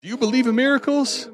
[0.00, 1.28] Do you believe in miracles?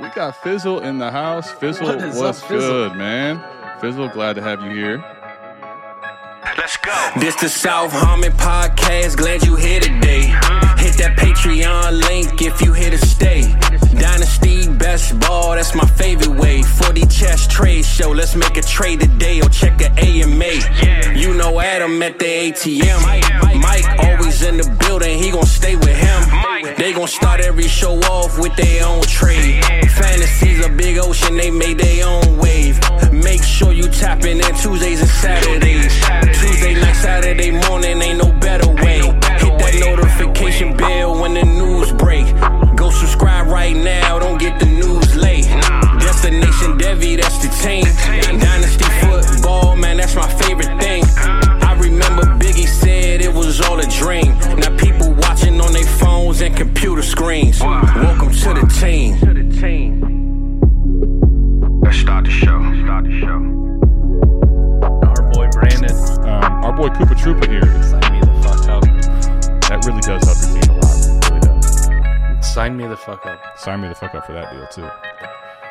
[0.00, 1.50] We got Fizzle in the house.
[1.50, 2.88] Fizzle, What is what's up, Fizzle?
[2.88, 3.42] good, man?
[3.80, 5.04] Fizzle, glad to have you here.
[6.56, 7.10] Let's go.
[7.18, 9.16] This the South Harmon podcast.
[9.16, 10.32] Glad you here today.
[10.98, 13.42] That Patreon link if you here to stay.
[13.94, 16.60] Dynasty best ball, that's my favorite way.
[16.62, 18.10] 4D chess trade show.
[18.10, 21.16] Let's make a trade today or check a AMA.
[21.16, 23.60] You know Adam at the ATM.
[23.62, 25.22] Mike always in the building.
[25.22, 26.74] He gon' stay with him.
[26.76, 29.64] They gon' start every show off with their own trade.
[29.64, 31.36] Fantasies a big ocean.
[31.36, 32.80] They made their own wave.
[33.12, 35.94] Make sure you tapping in Tuesdays and Saturdays.
[36.40, 38.77] Tuesday night, Saturday morning, ain't no better
[39.96, 42.26] notification bell when the news break.
[42.76, 45.46] Go subscribe right now, don't get the news late.
[46.00, 47.84] Destination Devy, that's the team.
[48.38, 51.04] Dynasty football, man, that's my favorite thing.
[51.18, 54.38] I remember Biggie said it was all a dream.
[54.60, 57.60] Now people watching on their phones and computer screens.
[57.60, 59.16] Welcome to the team.
[61.82, 62.58] Let's start the show.
[62.84, 63.38] Start the show.
[65.08, 68.17] Our boy Brandon, Um, our boy Koopa Troopa here.
[72.58, 73.40] Sign me the fuck up.
[73.56, 74.90] Sign me the fuck up for that deal too.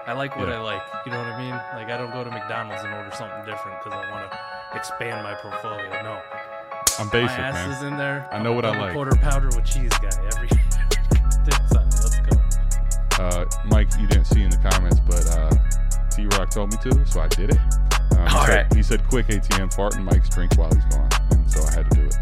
[0.07, 0.55] I like what Yeah.
[0.55, 0.81] I like.
[1.05, 1.52] You know what I mean?
[1.52, 4.39] Like I don't go to McDonald's and order something different because I want to
[4.77, 5.89] expand my portfolio.
[6.02, 6.21] No,
[6.97, 7.71] I'm basic, my ass man.
[7.71, 8.25] is in there.
[8.31, 8.94] I know what I I'm a like.
[8.94, 10.16] Quarter pounder with cheese guy.
[10.31, 10.47] Every
[11.44, 11.89] Dip sign.
[11.91, 13.22] Let's go.
[13.22, 15.51] Uh, Mike, you didn't see in the comments, but uh,
[16.16, 17.59] T Rock told me to, so I did it.
[18.16, 21.09] Um, he, All said, he said, "Quick ATM fart and Mike's drink while he's gone,"
[21.31, 22.16] and so I had to do it.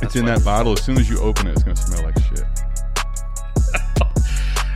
[0.00, 0.72] it's in that bottle.
[0.72, 2.46] As soon as you open it, it's gonna smell like shit.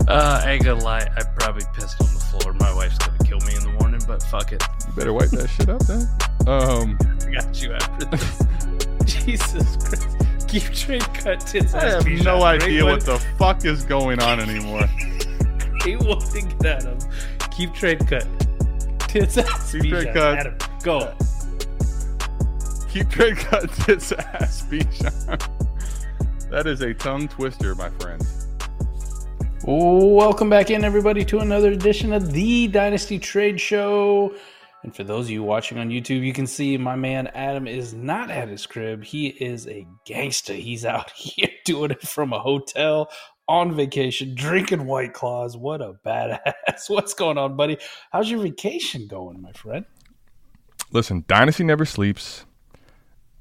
[0.08, 1.08] Uh, I ain't gonna lie.
[1.16, 2.52] I probably pissed on the floor.
[2.54, 4.62] My wife's gonna kill me in the morning, but fuck it.
[4.86, 6.08] You better wipe that shit up, then.
[6.46, 8.42] Um, I got you after this.
[9.24, 10.16] Jesus Christ.
[10.48, 11.74] Keep trade cut tits.
[11.74, 14.88] I have no idea what the fuck is going on anymore.
[15.84, 16.98] He won't get at him.
[17.52, 18.26] Keep trade cut.
[18.98, 19.70] Tits ass.
[19.70, 20.38] Keep trade cut.
[20.38, 21.14] Adam, Go.
[22.90, 25.52] Keep trade cut tits ass Bijan.
[26.50, 28.45] That is a tongue twister, my friends.
[29.68, 34.32] Welcome back in, everybody, to another edition of the Dynasty Trade Show.
[34.84, 37.92] And for those of you watching on YouTube, you can see my man Adam is
[37.92, 39.02] not at his crib.
[39.02, 40.52] He is a gangster.
[40.52, 43.10] He's out here doing it from a hotel
[43.48, 45.56] on vacation, drinking White Claws.
[45.56, 46.54] What a badass.
[46.86, 47.78] What's going on, buddy?
[48.12, 49.84] How's your vacation going, my friend?
[50.92, 52.46] Listen, Dynasty never sleeps,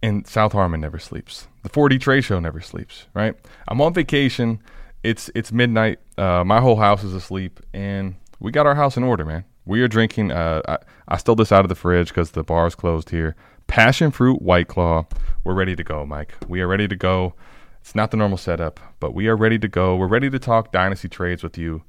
[0.01, 1.47] and South Harmon never sleeps.
[1.61, 3.05] The 4D Trade Show never sleeps.
[3.13, 3.35] Right?
[3.67, 4.59] I'm on vacation.
[5.05, 5.99] It's it's midnight.
[6.17, 9.45] Uh, my whole house is asleep, and we got our house in order, man.
[9.63, 10.31] We are drinking.
[10.31, 10.77] Uh, I,
[11.07, 13.35] I stole this out of the fridge because the bar is closed here.
[13.67, 15.05] Passion fruit White Claw.
[15.43, 16.33] We're ready to go, Mike.
[16.47, 17.35] We are ready to go.
[17.81, 19.95] It's not the normal setup, but we are ready to go.
[19.95, 21.83] We're ready to talk dynasty trades with you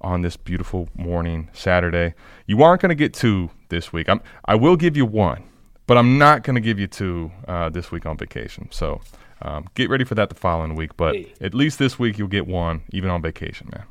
[0.00, 2.14] on this beautiful morning Saturday.
[2.46, 4.08] You aren't going to get two this week.
[4.08, 5.42] I'm I will give you one,
[5.88, 8.68] but I'm not going to give you two uh, this week on vacation.
[8.70, 9.00] So
[9.42, 10.96] um, get ready for that the following week.
[10.96, 11.32] But Hey.
[11.40, 13.84] at least this week you'll get one, even on vacation, man.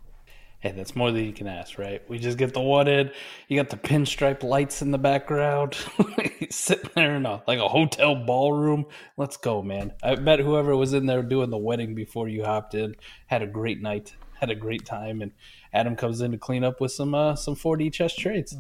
[0.62, 2.02] Hey, that's more than you can ask, right?
[2.10, 3.12] We just get the one in.
[3.48, 5.78] You got the pinstripe lights in the background.
[6.50, 8.86] Sitting there in a like a hotel ballroom.
[9.16, 9.94] Let's go, man.
[10.04, 12.96] I bet whoever was in there doing the wedding before you hopped in
[13.28, 15.32] had a great night, had a great time, and
[15.74, 18.58] Adam comes in to clean up with some uh, some 4D chess trades.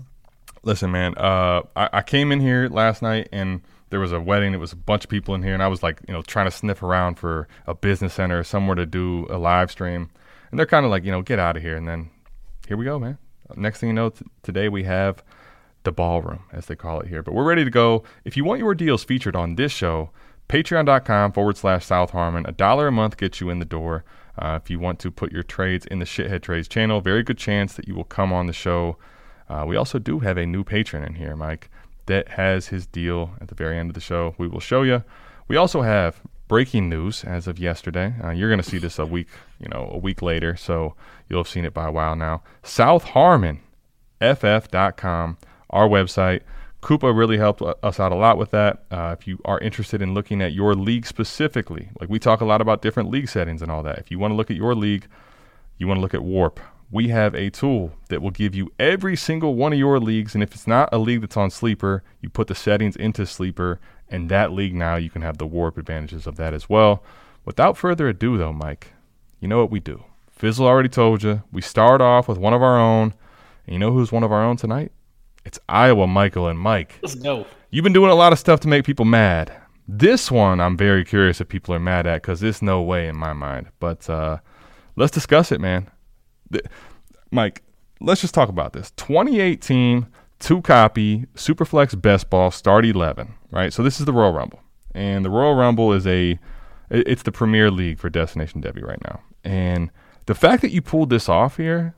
[0.64, 1.16] Listen, man.
[1.18, 4.52] Uh, I, I came in here last night and there was a wedding.
[4.52, 6.48] There was a bunch of people in here, and I was like, you know, trying
[6.48, 10.10] to sniff around for a business center, somewhere to do a live stream.
[10.52, 11.76] And they're kind of like, you know, get out of here.
[11.76, 12.10] And then
[12.68, 13.18] here we go, man.
[13.56, 15.24] Next thing you know, t- today we have
[15.84, 17.24] the ballroom, as they call it here.
[17.24, 18.04] But we're ready to go.
[18.24, 20.12] If you want your deals featured on this show,
[20.50, 22.46] patreon.com forward slash South Harmon.
[22.48, 24.04] A dollar a month gets you in the door.
[24.38, 27.38] Uh, if you want to put your trades in the Shithead Trades channel, very good
[27.38, 28.97] chance that you will come on the show.
[29.47, 31.70] Uh, we also do have a new patron in here, Mike,
[32.09, 34.34] that has his deal at the very end of the show.
[34.40, 35.03] We will show you.
[35.47, 38.16] We also have breaking news as of yesterday.
[38.23, 39.28] Uh, you're going to see this a week,
[39.59, 40.96] you know, a week later, so
[41.29, 42.41] you'll have seen it by a while now.
[42.64, 43.61] South Harmon,
[44.20, 45.38] ff.com,
[45.70, 46.41] our website.
[46.82, 48.85] Koopa really helped us out a lot with that.
[48.90, 52.46] Uh, if you are interested in looking at your league specifically, like we talk a
[52.46, 54.00] lot about different league settings and all that.
[54.00, 55.06] If you want to look at your league,
[55.78, 56.59] you want to look at Warp.
[56.91, 60.34] We have a tool that will give you every single one of your leagues.
[60.34, 63.80] And if it's not a league that's on Sleeper, you put the settings into Sleeper,
[64.09, 67.03] and that league now you can have the Warp advantages of that as well.
[67.46, 68.94] Without further ado, though, Mike,
[69.40, 70.03] you know what we do.
[70.32, 71.44] Fizzle already told you.
[71.52, 73.14] We start off with one of our own.
[73.66, 74.92] And you know who's one of our own tonight?
[75.46, 76.97] It's Iowa Michael and Mike.
[77.03, 77.46] Let's go.
[77.70, 79.53] You've been doing a lot of stuff to make people mad.
[79.88, 83.16] This one, I'm very curious if people are mad at because there's no way in
[83.16, 83.68] my mind.
[83.80, 84.38] But uh,
[84.96, 85.90] let's discuss it, man.
[86.51, 86.66] Th-
[87.31, 87.63] Mike,
[88.01, 88.91] let's just talk about this.
[88.91, 90.07] 2018
[90.40, 93.73] two copy Superflex Best Ball Start 11, right?
[93.73, 94.61] So this is the Royal Rumble,
[94.96, 96.40] and the Royal Rumble is a
[96.90, 99.91] it's the premier league for Destination Devy right now, and
[100.25, 101.93] the fact that you pulled this off here,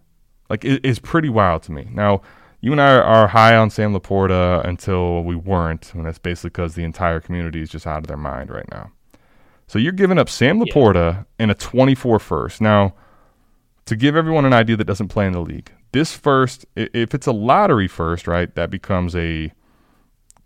[0.49, 1.87] like, i- is pretty wild to me.
[1.91, 2.21] Now,
[2.61, 6.49] you and I are, are high on Sam Laporta until we weren't, and that's basically
[6.49, 8.91] because the entire community is just out of their mind right now.
[9.67, 12.59] So you're giving up Sam Laporta and a 24 first.
[12.61, 12.93] Now,
[13.91, 17.27] to give everyone an idea that doesn't play in the league, this first, if it's
[17.27, 19.51] a lottery first, right, that becomes a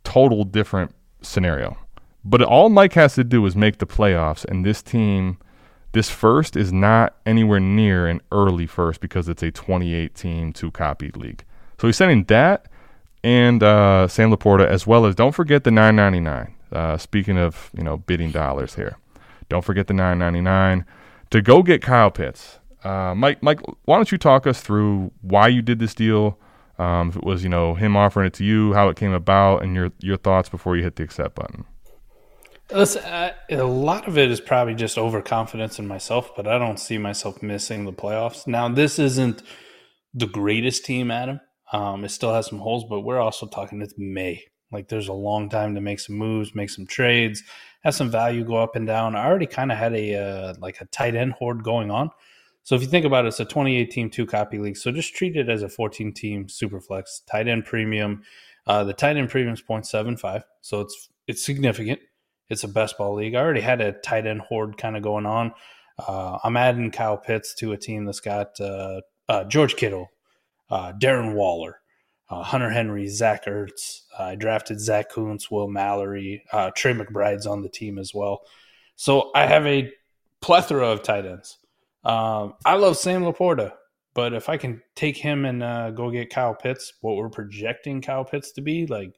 [0.04, 1.78] total different scenario.
[2.24, 5.38] But all Mike has to do is make the playoffs, and this team,
[5.92, 11.12] this first is not anywhere near an early first because it's a 2018 two copy
[11.12, 11.44] league.
[11.80, 12.68] So he's sending that
[13.24, 16.52] and uh, Sam Laporta as well as don't forget the 9.99.
[16.72, 18.98] Uh, speaking of you know bidding dollars here,
[19.50, 20.84] don't forget the 9.99
[21.30, 22.58] to go get Kyle Pitts.
[22.86, 26.38] Uh, Mike, Mike, why don't you talk us through why you did this deal?
[26.78, 29.64] Um, if it was you know him offering it to you, how it came about,
[29.64, 31.66] and your your thoughts before you hit the accept button.
[32.72, 36.80] Listen, uh, a lot of it is probably just overconfidence in myself, but I don't
[36.80, 38.48] see myself missing the playoffs.
[38.48, 39.44] Now, this isn't
[40.14, 41.40] the greatest team, Adam.
[41.72, 44.44] Um, it still has some holes, but we're also talking it's May.
[44.72, 47.44] Like, there's a long time to make some moves, make some trades,
[47.84, 49.16] have some value go up and down.
[49.16, 52.10] I already kind of had a uh, like a tight end hoard going on.
[52.66, 54.76] So if you think about it, it's a 28 team two copy league.
[54.76, 58.24] So just treat it as a 14 team super flex tight end premium.
[58.66, 62.00] Uh, the tight end premium is 0.75, so it's it's significant.
[62.50, 63.36] It's a best ball league.
[63.36, 65.54] I already had a tight end horde kind of going on.
[66.00, 70.10] Uh, I'm adding Kyle Pitts to a team that's got uh, uh, George Kittle,
[70.72, 71.82] uh, Darren Waller,
[72.32, 74.02] uh, Hunter Henry, Zach Ertz.
[74.18, 76.44] I drafted Zach Kuntz, Will Mallory,
[76.76, 78.42] Trey McBride's on the team as well.
[78.96, 79.92] So I have a
[80.42, 81.60] plethora of tight ends.
[82.06, 83.74] Um, I love Sam Laporta,
[84.14, 88.02] but if I can take him and uh, go get Kyle Pitts, what we're projecting
[88.02, 89.14] Kyle Pitts to be, like,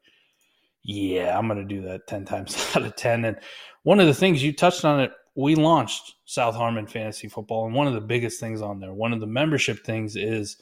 [0.83, 3.25] yeah, I'm going to do that 10 times out of 10.
[3.25, 3.37] And
[3.83, 7.67] one of the things you touched on it, we launched South Harmon Fantasy Football.
[7.67, 10.57] And one of the biggest things on there, one of the membership things is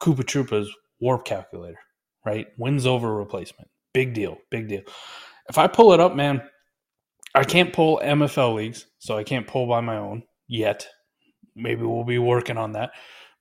[0.00, 0.70] Koopa Troopa's
[1.00, 1.80] warp calculator,
[2.24, 2.46] right?
[2.58, 3.68] Wins over replacement.
[3.92, 4.38] Big deal.
[4.50, 4.82] Big deal.
[5.48, 6.42] If I pull it up, man,
[7.34, 10.86] I can't pull MFL leagues, so I can't pull by my own yet.
[11.56, 12.90] Maybe we'll be working on that.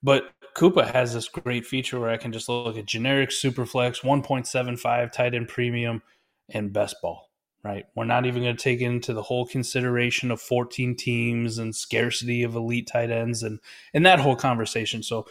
[0.02, 5.12] But Koopa has this great feature where I can just look at generic superflex, 1.75
[5.12, 6.02] tight end premium,
[6.50, 7.30] and best ball.
[7.64, 11.76] Right, we're not even going to take into the whole consideration of 14 teams and
[11.76, 13.60] scarcity of elite tight ends and
[13.92, 15.02] and that whole conversation.
[15.02, 15.26] So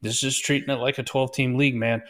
[0.00, 2.02] this is treating it like a 12 team league, man.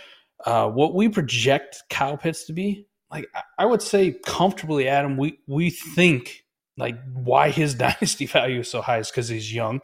[0.44, 5.38] Uh, what we project Pitts to be, like I- I would say comfortably, Adam, we
[5.46, 6.44] we think
[6.76, 9.80] like why his dynasty value is so high is because he's young.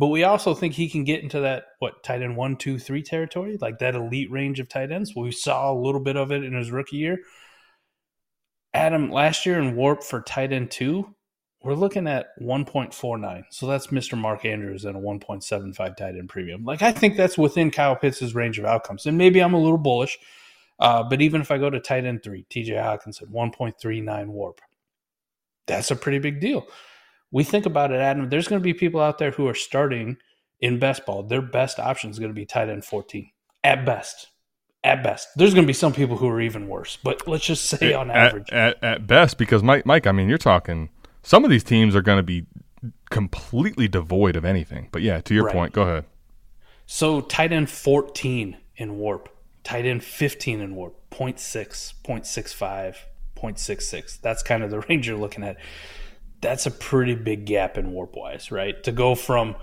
[0.00, 3.02] But we also think he can get into that what tight end one, two, three
[3.02, 5.14] territory, like that elite range of tight ends.
[5.14, 7.18] We saw a little bit of it in his rookie year.
[8.72, 11.14] Adam, last year in Warp for tight end two,
[11.62, 13.42] we're looking at 1.49.
[13.50, 14.16] So that's Mr.
[14.16, 16.64] Mark Andrews and a 1.75 tight end premium.
[16.64, 19.04] Like I think that's within Kyle Pitts' range of outcomes.
[19.04, 20.18] And maybe I'm a little bullish.
[20.78, 24.62] Uh, but even if I go to tight end three, TJ Hockenson, 1.39 warp,
[25.66, 26.66] that's a pretty big deal.
[27.30, 28.28] We think about it, Adam.
[28.28, 30.16] There's going to be people out there who are starting
[30.60, 31.22] in best ball.
[31.22, 33.30] Their best option is going to be tight end 14
[33.64, 34.28] at best.
[34.82, 37.66] At best, there's going to be some people who are even worse, but let's just
[37.66, 40.88] say on at, average, at, at best, because Mike, Mike, I mean, you're talking.
[41.22, 42.46] Some of these teams are going to be
[43.10, 44.88] completely devoid of anything.
[44.90, 45.54] But yeah, to your Right.
[45.54, 46.06] point, go ahead.
[46.86, 49.28] So tight end 14 in warp,
[49.64, 52.96] tight end 15 in warp, 0.6, 0.65,
[53.36, 54.20] 0.66.
[54.22, 55.58] That's kind of the range you're looking at.
[56.40, 58.82] That's a pretty big gap in warp wise, right?
[58.84, 59.56] To go from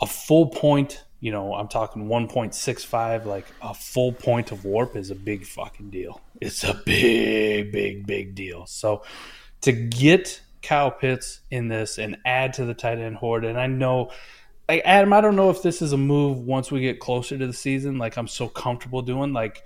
[0.00, 5.10] a full point, you know, I'm talking 1.65, like a full point of warp is
[5.10, 6.20] a big fucking deal.
[6.40, 8.66] It's a big, big, big deal.
[8.66, 9.04] So
[9.60, 13.66] to get Kyle Pitts in this and add to the tight end horde, and I
[13.66, 14.10] know
[14.68, 17.46] like Adam, I don't know if this is a move once we get closer to
[17.46, 17.98] the season.
[17.98, 19.32] Like I'm so comfortable doing.
[19.32, 19.62] Like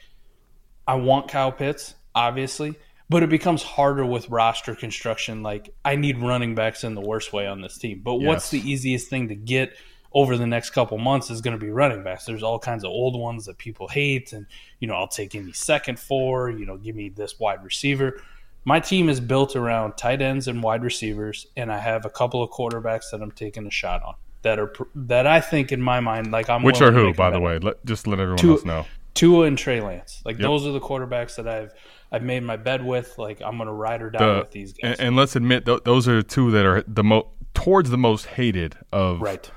[0.86, 2.74] I want Kyle Pitts, obviously,
[3.10, 5.42] but it becomes harder with roster construction.
[5.42, 8.00] Like I need running backs in the worst way on this team.
[8.04, 9.74] But what's the easiest thing to get
[10.12, 12.24] over the next couple months is going to be running backs.
[12.24, 14.46] There's all kinds of old ones that people hate, and
[14.80, 16.50] you know I'll take any second for.
[16.50, 18.20] You know, give me this wide receiver.
[18.64, 22.42] My team is built around tight ends and wide receivers, and I have a couple
[22.42, 24.14] of quarterbacks that I'm taking a shot on.
[24.42, 27.40] that are that I think in my mind like I'm Which are who, by the
[27.40, 27.58] way?
[27.58, 28.86] Let, just let everyone Two- else know.
[29.14, 30.22] Tua and Trey Lance.
[30.24, 30.42] Like Yep.
[30.42, 31.72] those are the quarterbacks that I've
[32.10, 33.16] I've made my bed with.
[33.18, 34.98] Like I'm gonna ride or die The- with these guys.
[34.98, 38.26] and, and let's admit, th- those are two that are the most towards the most
[38.26, 39.50] hated of right.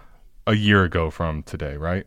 [0.47, 2.05] a year ago from today, right?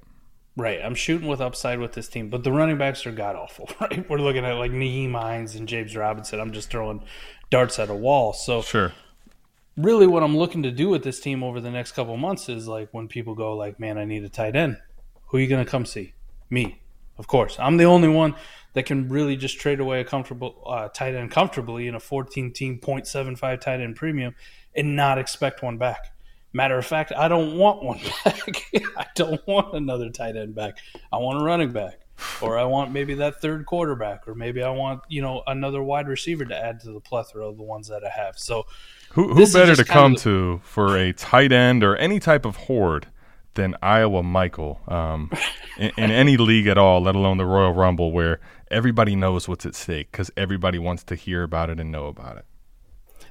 [0.57, 0.81] Right.
[0.85, 4.09] I'm shooting with upside with this team, but the running backs are god awful, right?
[4.09, 6.41] We're looking at like Nyheim Hines and James Robinson.
[6.41, 7.03] I'm just throwing
[7.51, 8.33] darts at a wall.
[8.33, 8.93] So Sure.
[9.77, 12.69] really what I'm looking to do with this team over the next couple months is
[12.69, 14.77] like when people go like, "Man, I need a tight end."
[15.29, 16.15] Who are you going to come see?
[16.51, 16.81] Me.
[17.19, 17.57] Of course.
[17.59, 18.35] I'm the only one
[18.75, 22.53] that can really just trade away a comfortable uh, tight end comfortably in a 14
[22.53, 24.35] team 0.75 tight end premium
[24.77, 26.13] and not expect one back.
[26.53, 28.71] Matter of fact, I don't want one back.
[28.97, 30.79] I don't want another tight end back.
[31.13, 32.01] I want a running back.
[32.41, 36.07] Or I want maybe that third quarterback, or maybe I want, you know, another wide
[36.07, 38.39] receiver to add to the plethora of the ones that I have.
[38.39, 38.67] So
[39.15, 42.55] Who, who better to come of to for a tight end or any type of
[42.55, 43.09] horde
[43.55, 45.31] than Iowa Michael um,
[45.79, 49.65] in, in any league at all, let alone the Royal Rumble, where everybody knows what's
[49.67, 52.45] at stake because everybody wants to hear about it and know about it.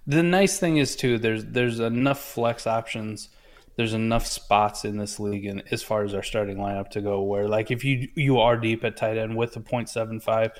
[0.08, 3.30] The nice thing is too, there's there's enough flex options.
[3.76, 7.22] There's enough spots in this league, and as far as our starting lineup to go,
[7.24, 10.52] where like if you you are deep at tight end with the 0.75,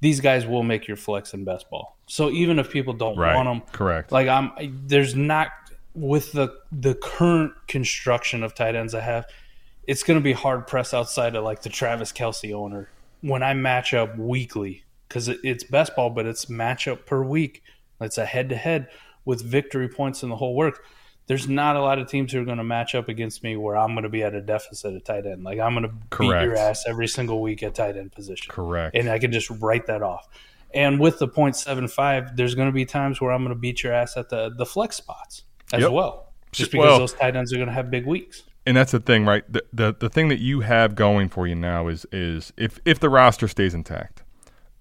[0.00, 1.96] these guys will make your flex in best ball.
[2.06, 3.36] So even if people don't Right.
[3.36, 4.10] want them, Correct.
[4.10, 4.50] like I'm,
[4.86, 5.48] there's not
[5.96, 9.26] with the the current construction of tight ends I have,
[9.86, 12.90] it's going to be hard pressed outside of like the Travis Kelce owner
[13.22, 17.62] when I match up weekly because it, it's best ball, but it's matchup per week.
[18.00, 18.88] It's a head to head
[19.24, 20.84] with victory points in the whole work.
[21.28, 23.76] There's not a lot of teams who are going to match up against me where
[23.76, 25.42] I'm going to be at a deficit at tight end.
[25.42, 28.94] Like I'm going to beat your ass every single week at tight end position Correct.
[28.94, 30.28] and I can just write that off.
[30.74, 33.94] And with the 0.75, there's going to be times where I'm going to beat your
[33.94, 35.90] ass at the the flex spots as Yep.
[35.92, 38.42] well, just Well- because those tight ends are going to have big weeks.
[38.66, 39.44] and that's the thing, right?
[39.52, 42.98] The, the the thing that you have going for you now is is if if
[43.00, 44.22] the roster stays intact,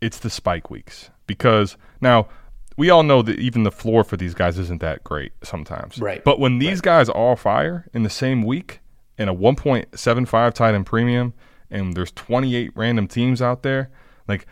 [0.01, 2.27] it's the spike weeks because now
[2.77, 5.97] we all know that even the floor for these guys isn't that great sometimes.
[5.99, 6.23] Right.
[6.23, 8.79] But when these guys all fire in the same week
[9.17, 11.33] in a 1.75 tight end premium,
[11.71, 13.89] and there's 28 random teams out there,
[14.27, 14.45] like.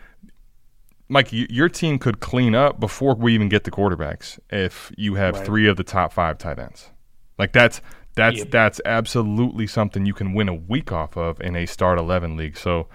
[1.08, 5.34] Mike, your team could clean up before we even get the quarterbacks if you have
[5.36, 5.44] Right.
[5.46, 6.90] three of the top five tight ends.
[7.38, 7.80] Like that's
[8.16, 8.50] that's Yep.
[8.50, 12.56] that's absolutely something you can win a week off of in a start eleven league.
[12.56, 12.86] So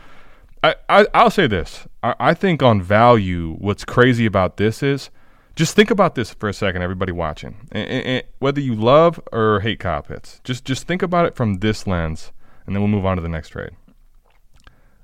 [0.63, 1.87] I, I I'll say this.
[2.01, 5.09] I, I think on value, what's crazy about this is
[5.55, 7.67] just think about this for a second, everybody watching.
[7.71, 11.35] And, and- and whether you love or hate Kyle Pitts, just just think about it
[11.35, 12.31] from this lens,
[12.65, 13.71] and then we'll move on to the next trade.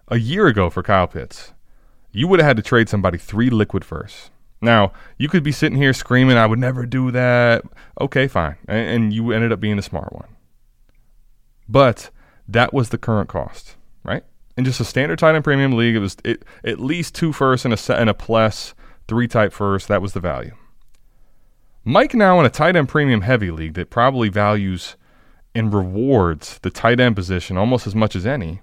[0.07, 1.53] A year ago for Kyle Pitts,
[2.15, 4.31] you would have had to trade somebody three liquid first.
[4.61, 7.63] Now, you could be sitting here screaming, I would never do that.
[7.99, 8.55] Okay, fine.
[8.67, 10.29] And, and you ended up being the smart one.
[11.67, 12.09] But
[12.47, 14.23] that was the current cost, right?
[14.55, 17.65] In just a standard tight end premium league, it was it, at least two firsts
[17.65, 18.73] and a, se- and a plus,
[19.09, 19.89] three type first.
[19.89, 20.55] That was the value.
[21.83, 24.95] Mike now in a tight end premium heavy league that probably values
[25.53, 28.61] and rewards the tight end position almost as much as any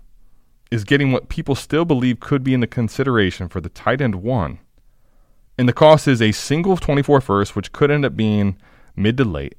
[0.73, 4.15] is getting what people still believe could be in the consideration for the tight end
[4.15, 4.59] one.
[5.59, 8.57] And the cost is a single 24 first, which could end up being
[8.97, 9.55] mid to late.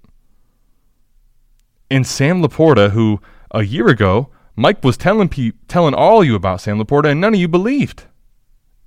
[1.91, 6.61] And Sam Laporta, who a year ago, Mike was telling pe- telling all you about
[6.61, 8.05] Sam Laporta, and none of you believed.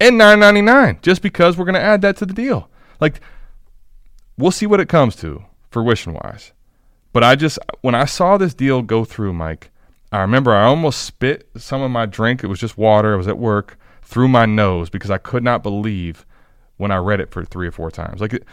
[0.00, 2.68] And 9.99, just because we're going to add that to the deal.
[3.00, 3.20] Like,
[4.36, 6.52] we'll see what it comes to, fruition wise.
[7.12, 9.70] But I just, when I saw this deal go through, Mike,
[10.12, 12.42] I remember I almost spit some of my drink.
[12.44, 13.14] It was just water.
[13.14, 16.24] I was at work through my nose because I could not believe
[16.76, 18.20] when I read it for three or four times.
[18.20, 18.44] Like, it,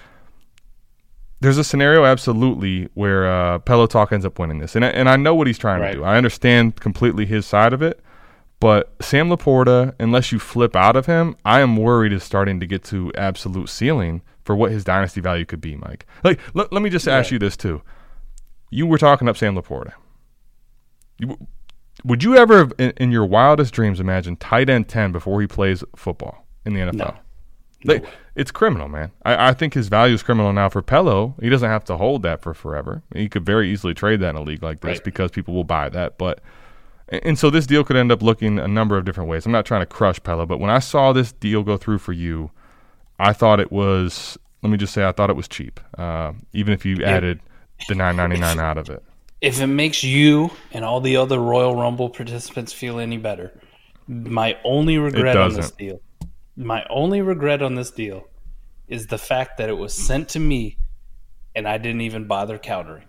[1.41, 5.09] there's a scenario absolutely where uh, Pello Talk ends up winning this, and I, and
[5.09, 5.91] I know what he's trying Right.
[5.91, 6.03] to do.
[6.03, 7.99] I understand completely his side of it,
[8.61, 12.65] but Sam Laporta, unless you flip out of him, I am worried is starting to
[12.65, 16.05] get to absolute ceiling for what his dynasty value could be, Mike.
[16.23, 17.33] Like, let, let me just ask Right.
[17.33, 17.81] you this too.
[18.69, 19.93] You were talking up Sam Laporta.
[22.03, 25.83] Would you ever, in, in your wildest dreams, imagine tight end ten before he plays
[25.95, 26.93] football in the NFL?
[26.95, 27.15] No.
[27.85, 29.11] Like, it's criminal, man.
[29.25, 31.35] I, I think his value is criminal now for Pello.
[31.41, 33.03] He doesn't have to hold that for forever.
[33.13, 35.03] He could very easily trade that in a league like this Right.
[35.03, 36.17] because people will buy that.
[36.17, 36.39] But
[37.09, 39.45] and so this deal could end up looking a number of different ways.
[39.45, 42.13] I'm not trying to crush Pello, but when I saw this deal go through for
[42.13, 42.51] you,
[43.19, 44.37] I thought it was.
[44.61, 45.81] Let me just say, I thought it was cheap.
[45.97, 47.41] Uh, even if you added
[47.89, 49.03] the 9.99 out of it.
[49.43, 53.51] If it makes you and all the other Royal Rumble participants feel any better,
[54.07, 55.99] my only regret on this deal,
[56.55, 58.23] my only regret on this deal
[58.87, 60.77] is the fact that it was sent to me
[61.53, 63.03] and I didn't even bother countering.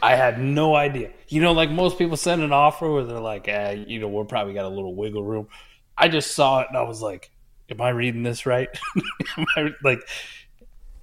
[0.00, 1.10] I had no idea.
[1.26, 4.24] You know, like most people send an offer where they're like, eh, you know, we're
[4.24, 5.48] probably got a little wiggle room.
[5.98, 7.32] I just saw it and I was like,
[7.68, 8.68] am I reading this right?
[9.36, 10.08] am I, like,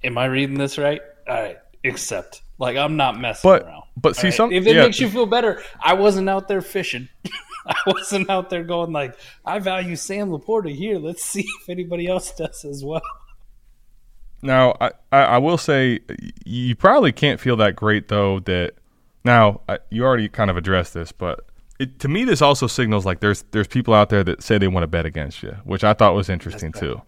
[0.02, 1.02] am I reading this right?
[1.28, 2.40] All right, accept.
[2.58, 3.84] Like, I'm not messing But- around.
[3.96, 4.82] but see, All some- if it yeah.
[4.82, 7.08] makes you feel better, I wasn't out there fishing.
[7.66, 10.98] I wasn't out there going like, I value Sam Laporta here.
[10.98, 13.02] Let's see if anybody else does as well.
[14.42, 16.00] Now, I, I, I will say
[16.46, 18.38] you probably can't feel that great though.
[18.40, 18.74] That
[19.24, 21.40] now I, you already kind of addressed this, but
[21.80, 24.68] it, to me, this also signals like there's there's people out there that say they
[24.68, 27.02] want to bet against you, which I thought was interesting too.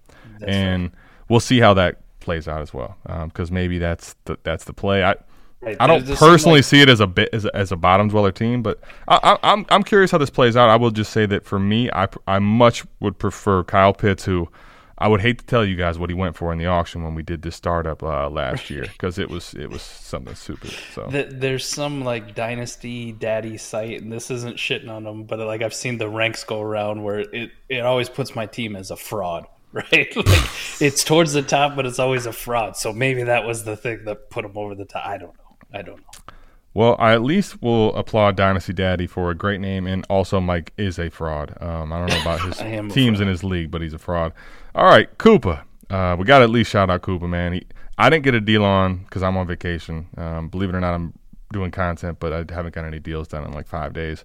[0.45, 0.91] and
[1.29, 4.73] we'll see how that plays out as well, um, because maybe that's the, that's the
[4.73, 5.05] play.
[5.05, 5.15] I
[5.63, 7.71] Right, I don't there's this thing, personally like- see it as a bit as as
[7.71, 10.71] a bottom dweller team, but I, I, I'm I'm curious how this plays out.
[10.71, 14.49] I will just say that for me, I I much would prefer Kyle Pitts, who
[14.97, 17.15] I would hate to tell you guys what he went for in the auction when
[17.15, 20.71] we did this startup uh, last year, because it was it was something stupid.
[20.95, 25.39] So Th- there's some like dynasty daddy site, and this isn't shitting on them, but
[25.41, 28.91] like I've seen the ranks go around where it it always puts my team as
[28.91, 30.15] a fraud, right?
[30.17, 30.49] like
[30.81, 32.77] it's towards the top, but it's always a fraud.
[32.79, 35.07] So maybe that was the thing that put him over the top.
[35.07, 35.40] I don't know.
[35.73, 36.35] I don't know.
[36.73, 40.73] Well, I at least will applaud Dynasty Daddy for a great name, and also Mike
[40.77, 41.57] is a fraud.
[41.61, 43.95] Um, I don't know about his I am a teams in his league, but he's
[43.95, 44.33] a fraud.
[44.75, 45.63] All right, Koopa.
[45.89, 47.55] Uh, we got to at least shout out Koopa, man.
[47.55, 47.67] He,
[47.99, 50.07] I didn't get a deal on because I'm on vacation.
[50.17, 51.13] Um, believe it or not, I'm
[51.53, 54.25] doing content, but I haven't got any deals done in like five days.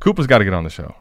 [0.00, 0.94] Koopa's got to get on the show.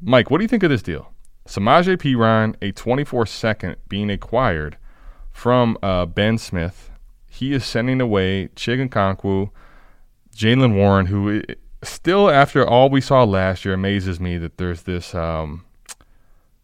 [0.00, 1.12] Mike, what do you think of this deal?
[1.46, 4.76] Samaje Perine, a 24 second being acquired
[5.32, 6.89] from uh, Ben Smith.
[7.40, 9.50] He is sending away Chig Okonkwo,
[10.36, 11.42] Jaylen Warren, who
[11.82, 15.64] still, after all we saw last year, amazes me that there's this um,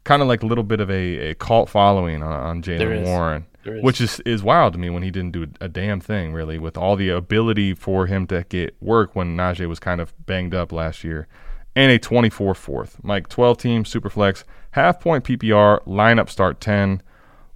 [0.05, 3.05] kind of like a little bit of a, a cult following on, on Jaylen.
[3.05, 3.83] Warren, is.
[3.83, 6.77] which is, is wild to me when he didn't do a damn thing, really, with
[6.77, 10.73] all the ability for him to get work when Najee was kind of banged up
[10.73, 11.27] last year.
[11.75, 13.03] And a 24 fourth.
[13.03, 17.01] Mike, 12 team, super flex, half point PPR, lineup start 10.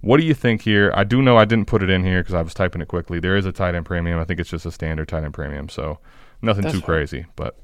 [0.01, 0.91] What do you think here?
[0.95, 3.19] I do know I didn't put it in here because I was typing it quickly.
[3.19, 4.19] There is a tight end premium.
[4.19, 5.99] I think it's just a standard tight end premium, so
[6.41, 6.85] nothing That's too fine.
[6.85, 7.25] crazy.
[7.35, 7.55] But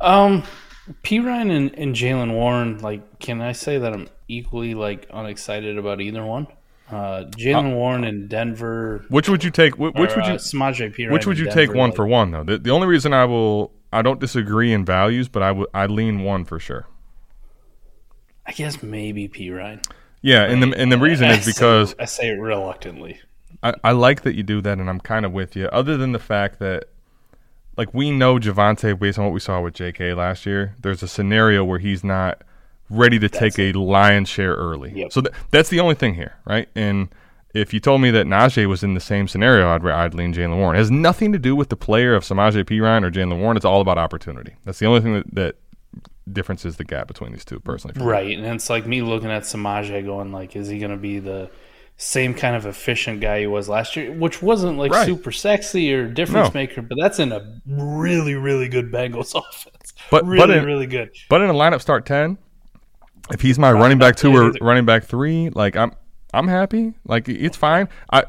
[0.00, 0.42] Um,
[1.02, 6.00] Perine and, and Jaylen Warren, like, can I say that I'm equally like unexcited about
[6.00, 6.46] either one?
[6.90, 9.04] Uh, Jaylen Warren in Denver.
[9.08, 9.78] which would you take?
[9.78, 10.38] Which, which or, would uh, you?
[10.38, 11.08] Samaje P.
[11.08, 12.44] Which would you take one like- for one though?
[12.44, 15.86] The, the only reason I will, I don't disagree in values, but I would, I
[15.86, 16.86] lean one for sure.
[18.46, 19.82] I guess maybe Perine.
[20.24, 23.20] Yeah, and the and the reason I is say- because I say it reluctantly.
[23.62, 25.66] I, I like that you do that, and I'm kind of with you.
[25.68, 26.84] Other than the fact that,
[27.76, 30.12] like, we know Javonte based on what we saw with J.K.
[30.14, 30.74] last year.
[30.80, 32.42] There's a scenario where he's not
[32.90, 34.92] ready to take a lion's share early.
[34.94, 35.12] Yep.
[35.12, 36.68] So th- that's the only thing here, right?
[36.74, 37.08] And
[37.54, 40.56] if you told me that Najee was in the same scenario, I'd, I'd lean Jaylen
[40.58, 40.76] Warren.
[40.76, 43.56] It has nothing to do with the player of Samaje Perine or Jaylen Warren.
[43.56, 44.56] It's all about opportunity.
[44.64, 45.56] That's the only thing that, that
[46.32, 47.98] differences the gap between these two, personally.
[48.00, 48.06] me.
[48.06, 51.18] Right, and it's like me looking at Samaje going like, is he going to be
[51.18, 51.50] the
[51.96, 55.06] same kind of efficient guy he was last year, which wasn't like Right.
[55.06, 56.58] super sexy or difference No.
[56.60, 59.92] maker, but that's in a really, really good Bengals offense.
[60.10, 61.10] But- really, but in- really good.
[61.28, 62.38] But in a lineup start ten,
[63.30, 65.92] if he's my running back two or running back three, like I'm
[66.32, 66.94] I'm happy.
[67.06, 67.88] Like it's fine.
[68.12, 68.24] I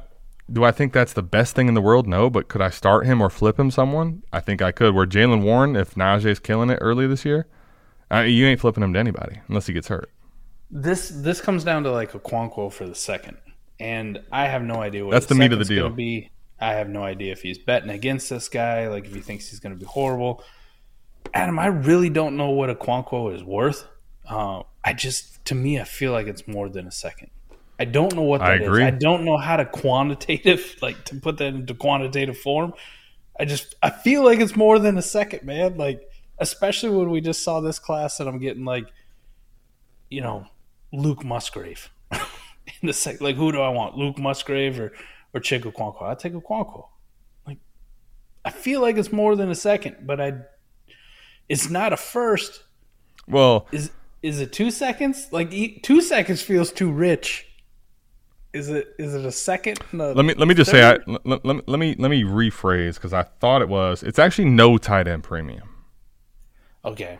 [0.51, 2.07] do I think that's the best thing in the world?
[2.07, 4.21] No, but could I start him or flip him someone?
[4.31, 4.93] I think I could.
[4.93, 7.47] Where Jaylen Warren, if Najee's killing it early this year,
[8.19, 10.09] uh, you ain't flipping him to anybody unless he gets hurt.
[10.71, 13.37] This this comes down to like a Okonkwo for the second,
[13.79, 15.89] and I have no idea what That's his the meat of the deal.
[15.89, 19.49] Be I have no idea if he's betting against this guy, like if he thinks
[19.49, 20.43] he's going to be horrible.
[21.33, 23.85] Adam, I really don't know what a Okonkwo is worth.
[24.27, 27.29] Uh, I just, to me, I feel like it's more than a second.
[27.77, 28.67] I don't know what I that is.
[28.67, 28.83] agree.
[28.83, 32.73] I don't know how to quantitative, like to put that into quantitative form.
[33.37, 35.77] I just, I feel like it's more than a second, man.
[35.77, 36.01] Like,
[36.39, 38.87] especially when we just saw this class, and I'm getting like,
[40.09, 40.45] you know,
[40.91, 42.19] Luke Musgrave in
[42.83, 43.21] the sec.
[43.21, 44.93] Like, who do I want, Luke Musgrave or
[45.33, 46.03] or Chig Okonkwo?
[46.03, 46.87] I take a Okonkwo.
[47.47, 47.57] Like,
[48.43, 50.33] I feel like it's more than a second, but I,
[51.49, 52.63] it's not a first.
[53.27, 55.27] Well, Is is it two seconds?
[55.31, 57.47] Like e- two seconds feels too rich.
[58.53, 59.79] Is it is it a second?
[59.91, 62.09] No, let me let me just say, I, let, let, let me let me let
[62.09, 64.01] me rephrase because I thought it was.
[64.01, 65.74] It's actually no tight end premium.
[66.85, 67.19] Okay.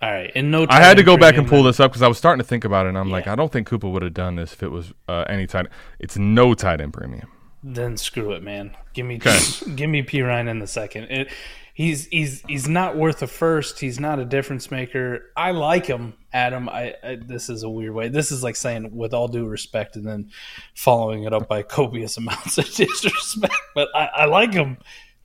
[0.00, 0.66] All right, and no.
[0.68, 2.64] I had to go back and pull this up because I was starting to think
[2.64, 4.70] about it, and I'm like, I don't think Koopa would have done this if it
[4.72, 5.66] was uh, any tight.
[6.00, 7.30] It's no tight end premium.
[7.62, 8.76] Then screw it, man.
[8.94, 9.38] Give me Okay.
[9.76, 11.04] give me Perine in the second.
[11.04, 11.28] It,
[11.74, 13.78] he's he's he's not worth a first.
[13.78, 15.30] He's not a difference maker.
[15.36, 16.68] I like him, Adam.
[16.68, 18.08] I, I this is a weird way.
[18.08, 20.30] This is like saying with all due respect and then
[20.74, 23.54] following it up by copious amounts of disrespect.
[23.76, 24.78] But I, I like him.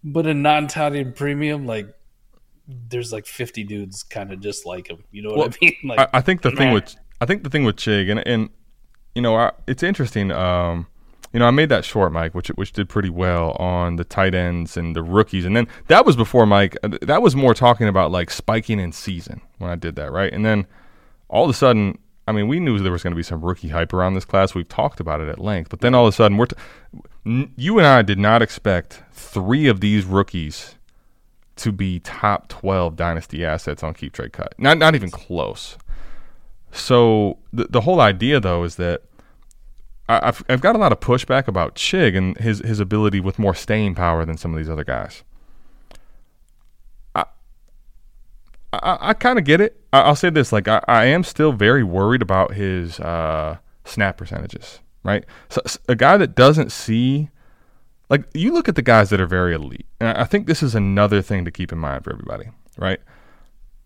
[0.04, 1.88] But a non-touted premium, like
[2.68, 5.04] there's like 50 dudes kind of just like him.
[5.12, 5.76] You know what Well, I mean?
[5.84, 8.50] Like, I, I think the thing with I think the thing with Chig and and
[9.16, 10.32] you know I, it's interesting.
[10.32, 10.88] Um,
[11.34, 14.36] you know I made that short, Mike, which which did pretty well on the tight
[14.36, 16.78] ends and the rookies, and then that was before Mike.
[16.84, 20.32] uh, That was more talking about like spiking in season when I did that, right?
[20.32, 20.68] And then
[21.30, 23.70] all of a sudden, I mean, we knew there was going to be some rookie
[23.70, 24.54] hype around this class.
[24.56, 27.78] We've talked about it at length, but then all of a sudden, we're t- you
[27.78, 30.76] and I did not expect three of these rookies
[31.58, 34.54] to be top 12 dynasty assets on keep trade cut.
[34.58, 35.78] Not not even close.
[36.72, 39.04] So the the whole idea though is that
[40.10, 43.40] I, I've I've got a lot of pushback about Chig and his his ability with
[43.40, 45.24] more staying power than some of these other guys.
[47.16, 49.80] I I, kind of get it.
[49.94, 54.18] I, I'll say this: like I, I am still very worried about his uh, snap
[54.18, 54.80] percentages.
[55.04, 57.30] Right, so, a guy that doesn't see
[58.10, 60.76] like you look at the guys that are very elite, and I think this is
[60.76, 63.00] another thing to keep in mind for everybody, right?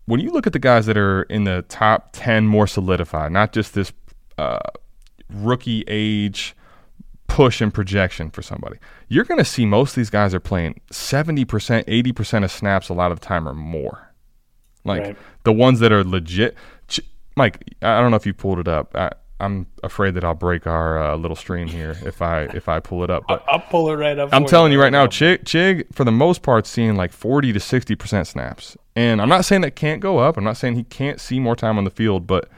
[0.06, 3.52] When you look at the guys that are in the top ten more solidified, not
[3.52, 3.92] just this
[4.38, 4.58] uh,
[5.30, 6.54] rookie age
[7.28, 8.76] push and projection for somebody,
[9.08, 12.50] you're going to see most of these guys are playing seventy percent, eighty percent of
[12.50, 14.08] snaps a lot of the time or more.
[14.84, 15.16] Like Right.
[15.44, 16.56] the ones that are legit.
[16.88, 17.00] Ch-
[17.36, 18.94] Mike, I don't know if you pulled it up.
[18.96, 22.80] I, I'm afraid that I'll break our uh, little stream here if I if I
[22.80, 23.24] pull it up.
[23.26, 24.30] But I'll pull it right up.
[24.32, 27.60] I'm telling you right now, Chig, Chig for the most part, seeing like 40 to
[27.60, 28.76] 60 percent snaps.
[28.94, 30.36] And I'm not saying that can't go up.
[30.36, 32.48] I'm not saying he can't see more time on the field, but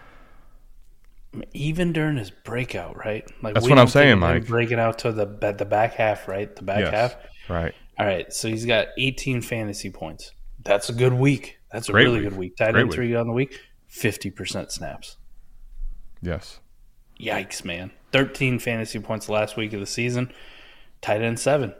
[1.53, 3.29] even during his breakout, right?
[3.42, 4.47] Like That's what I'm saying, Mike.
[4.47, 6.55] Breaking out to the the back half, right?
[6.55, 7.16] The back yes, half.
[7.49, 7.75] right.
[7.99, 10.33] All right, so he's got 18 fantasy points.
[10.64, 11.59] That's a good week.
[11.73, 12.29] That's a Great really week.
[12.31, 12.61] good week.
[12.61, 12.92] End week.
[12.92, 15.16] three on the week, 50% snaps.
[16.20, 16.61] Yes.
[17.20, 17.90] Yikes, man.
[18.12, 20.33] 13 fantasy points last week of the season.
[21.00, 21.74] Tight end seven,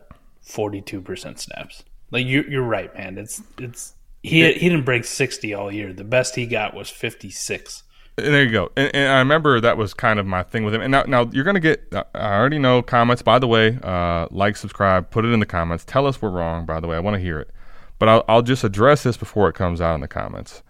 [0.47, 1.85] 42% snaps.
[2.11, 3.18] Like you're, you're right, man.
[3.18, 5.92] It's it's he he didn't break 60 all year.
[5.92, 7.83] The best he got was 56.
[8.16, 8.70] And there you go.
[8.77, 10.81] And, and I remember that was kind of my thing with him.
[10.81, 13.23] And now, now you're going to get, I already know comments.
[13.23, 15.85] By the way, uh, like, subscribe, put it in the comments.
[15.85, 16.97] Tell us we're wrong, by the way.
[16.97, 17.51] I want to hear it.
[17.99, 20.62] But I'll, I'll just address this before it comes out in the comments.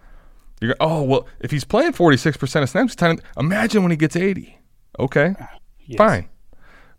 [0.65, 4.57] You're oh, well, if he's playing 46% of snaps, time, imagine when he gets 80.
[4.99, 5.49] Okay, ah,
[5.85, 5.97] Yes.
[5.97, 6.29] fine.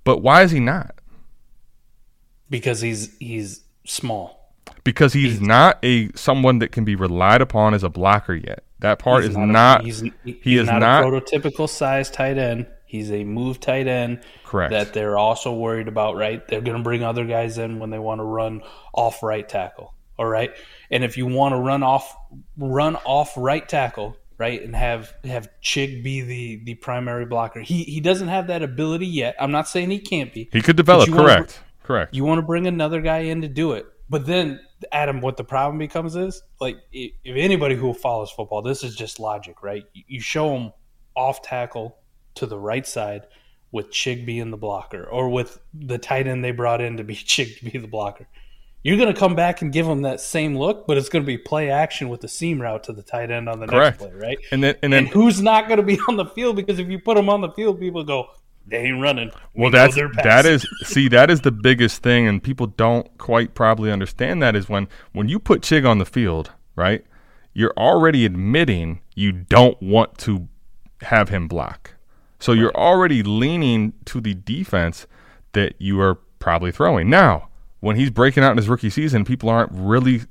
[0.05, 0.94] But why is he not?
[2.48, 4.52] Because he's he's small.
[4.85, 8.62] Because he's not a someone that can be relied upon as a blocker yet.
[8.81, 9.85] That part He's is a- not.
[9.85, 12.66] he's, he he's is not, not- a prototypical size tight end.
[12.85, 14.20] He's a move tight end.
[14.44, 14.70] Correct.
[14.70, 16.46] That they're also worried about, right?
[16.46, 18.62] They're going to bring other guys in when they want to run
[18.94, 19.92] off right tackle.
[20.18, 20.50] All right.
[20.90, 22.16] And if you want to run off
[22.57, 27.61] run off right tackle, right, and have have Chig be the the primary blocker.
[27.61, 29.37] He he doesn't have that ability yet.
[29.38, 30.48] I'm not saying he can't be.
[30.52, 31.09] he could develop.
[31.11, 31.61] Correct.
[31.83, 32.14] Correct.
[32.14, 33.87] You want to bring another guy in to do it.
[34.09, 34.61] But then,
[34.92, 39.20] Adam, what the problem becomes is like if anybody who follows football, this is just
[39.20, 39.85] logic, right?
[39.92, 40.72] You- You show them
[41.14, 41.96] off tackle
[42.37, 43.22] to the right side
[43.72, 47.14] with Chig being the blocker, or with the tight end they brought in to be
[47.33, 48.26] Chig to be the blocker.
[48.87, 51.27] You're going to come back and give them that same look, but it's going to
[51.27, 54.01] be play action with the seam route to the tight end on the Correct.
[54.01, 54.38] next play, right?
[54.53, 56.88] And then and then And who's not going to be on the field because if
[56.88, 58.29] you put them on the field, people go,
[58.64, 59.33] they ain't running.
[59.55, 63.18] We Well, that's that passing." is see that is the biggest thing, and people don't
[63.18, 67.05] quite probably understand that is when when you put Chig on the field, right?
[67.55, 70.46] You're already admitting you don't want to
[71.01, 71.94] have him block,
[72.38, 75.09] so you're already leaning to the defense
[75.55, 77.11] that you are probably throwing.
[77.11, 77.49] Now,
[77.87, 80.27] when he's breaking out in his rookie season, people aren't really c-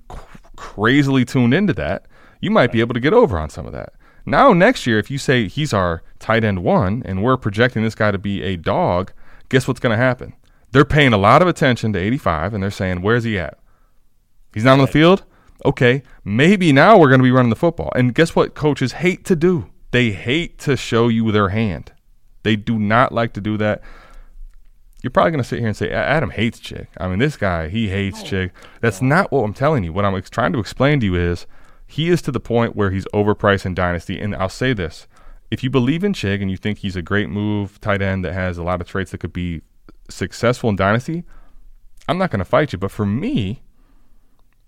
[0.56, 2.06] crazily tuned into that.
[2.42, 3.94] You might be able to get over on some of that.
[4.26, 7.96] Now, next year, if you say he's our tight end one and we're projecting this
[7.96, 9.14] guy to be a dog,
[9.50, 10.34] guess what's going to happen?
[10.72, 13.58] They're paying a lot of attention to 85 and they're saying, where's he at?
[14.54, 15.24] He's not on the field?
[15.64, 17.92] Okay, maybe now we're going to be running the football.
[17.96, 19.70] And guess what coaches hate to do?
[19.92, 21.94] They hate to show you their hand.
[22.44, 23.82] They do not like to do that.
[25.06, 26.88] You're probably going to sit here and say, Adam hates Chig.
[26.98, 28.50] I mean, this guy, he hates Chig.
[28.82, 29.94] That's not what I'm telling you.
[29.94, 31.46] What I'm ex- trying to explain to you is
[31.86, 34.20] he is to the point where he's overpriced in Dynasty.
[34.20, 35.06] And I'll say this
[35.52, 38.34] if you believe in Chig and you think he's a great move, tight end that
[38.34, 39.62] has a lot of traits that could be
[40.10, 41.24] successful in Dynasty,
[42.10, 42.80] I'm not going to fight you.
[42.80, 43.62] But for me,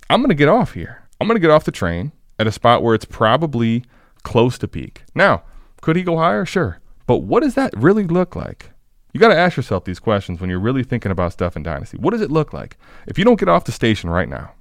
[0.08, 1.02] I'm going to get off here.
[1.20, 3.86] I'm going to get off the train at a spot where it's probably
[4.22, 5.02] close to peak.
[5.16, 5.42] Now,
[5.82, 6.46] could he go higher?
[6.46, 6.80] Sure.
[7.08, 8.70] But what does that really look like?
[9.14, 11.98] You got to ask yourself these questions when you're really thinking about stuff in Dynasty.
[11.98, 12.78] What does it look like?
[13.08, 14.52] If you don't get off the station right now,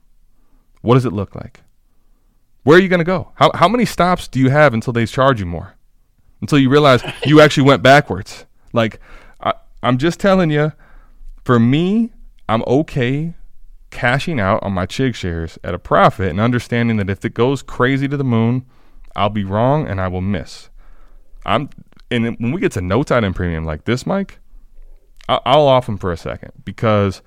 [0.82, 1.62] what does it look like?
[2.62, 3.32] Where are you going to go?
[3.34, 5.74] How, how many stops do you have until they charge you more?
[6.40, 8.46] Until you realize you actually went backwards.
[8.72, 9.00] Like,
[9.40, 10.72] I, I'm just telling you,
[11.44, 12.12] for me,
[12.48, 13.34] I'm okay
[13.90, 17.62] cashing out on my Chig shares at a profit and understanding that if it goes
[17.62, 18.66] crazy to the moon,
[19.14, 20.68] I'll be wrong and I will miss.
[21.44, 21.70] I'm
[22.10, 24.38] and when we get to no tight end premium like this, Mike,
[25.28, 27.22] I'll, I'll off him for a second because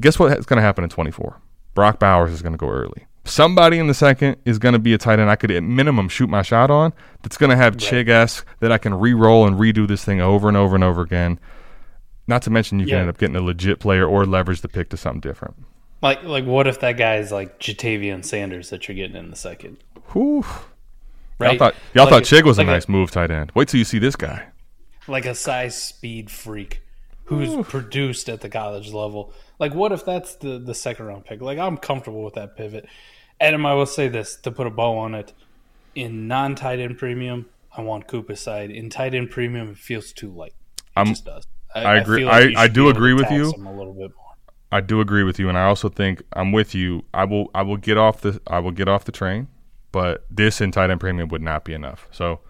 [0.00, 1.40] guess what's going to happen in 24?
[1.74, 3.06] Brock Bowers is going to go early.
[3.24, 6.08] Somebody in the second is going to be a tight end I could at minimum
[6.08, 6.92] shoot my shot on.
[7.22, 10.48] That's going to have Chig esque that I can re-roll and redo this thing over
[10.48, 11.38] and over and over again.
[12.26, 14.88] Not to mention you can end up getting a legit player or leverage the pick
[14.90, 15.54] to something different.
[16.02, 19.36] Like like what if that guy is like Ja'Tavion Sanders that you're getting in the
[19.36, 19.78] second?
[20.12, 20.44] Whew.
[21.38, 21.50] Right?
[21.52, 23.50] Y'all thought y'all Like thought Chig was like a nice move tight end.
[23.54, 24.46] Wait till you see this guy.
[25.08, 26.82] like a size speed freak
[27.24, 29.32] who's produced at the college level.
[29.58, 31.40] Like, what if that's the the second round pick?
[31.40, 32.86] Like, I'm comfortable with that pivot.
[33.40, 35.32] Adam, I will say this to put a bow on it.
[35.94, 38.70] In non tight end premium, I want Koopa's side.
[38.70, 40.54] In tight end premium, it feels too light.
[40.78, 41.46] It I'm- just does.
[41.74, 43.44] I agree- I- you I should do be able to agree with you.
[43.46, 44.34] a little bit more.
[44.70, 47.04] I do agree with you, and I also think I'm with you.
[47.14, 49.48] I will I will get off the I will get off the train,
[49.92, 52.08] but this in tight end premium would not be enough.
[52.10, 52.40] So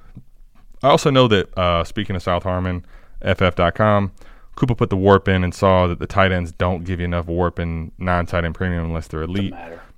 [0.82, 2.84] I also know that uh, speaking of South Harmon,
[3.20, 4.12] FF.com,
[4.56, 7.26] Koopa put the warp in and saw that the tight ends don't give you enough
[7.26, 9.54] warp in non tight end premium unless they're elite,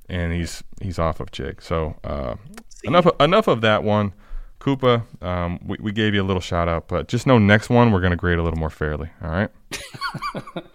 [0.09, 1.63] and he's he's off of Chig.
[1.63, 2.37] So uh,
[2.85, 4.13] enough enough of that one.
[4.61, 7.93] Koopa, um, we, we gave you a little shout out, but just know next one
[7.93, 9.11] we're going to grade a little more fairly.
[9.23, 9.51] All right.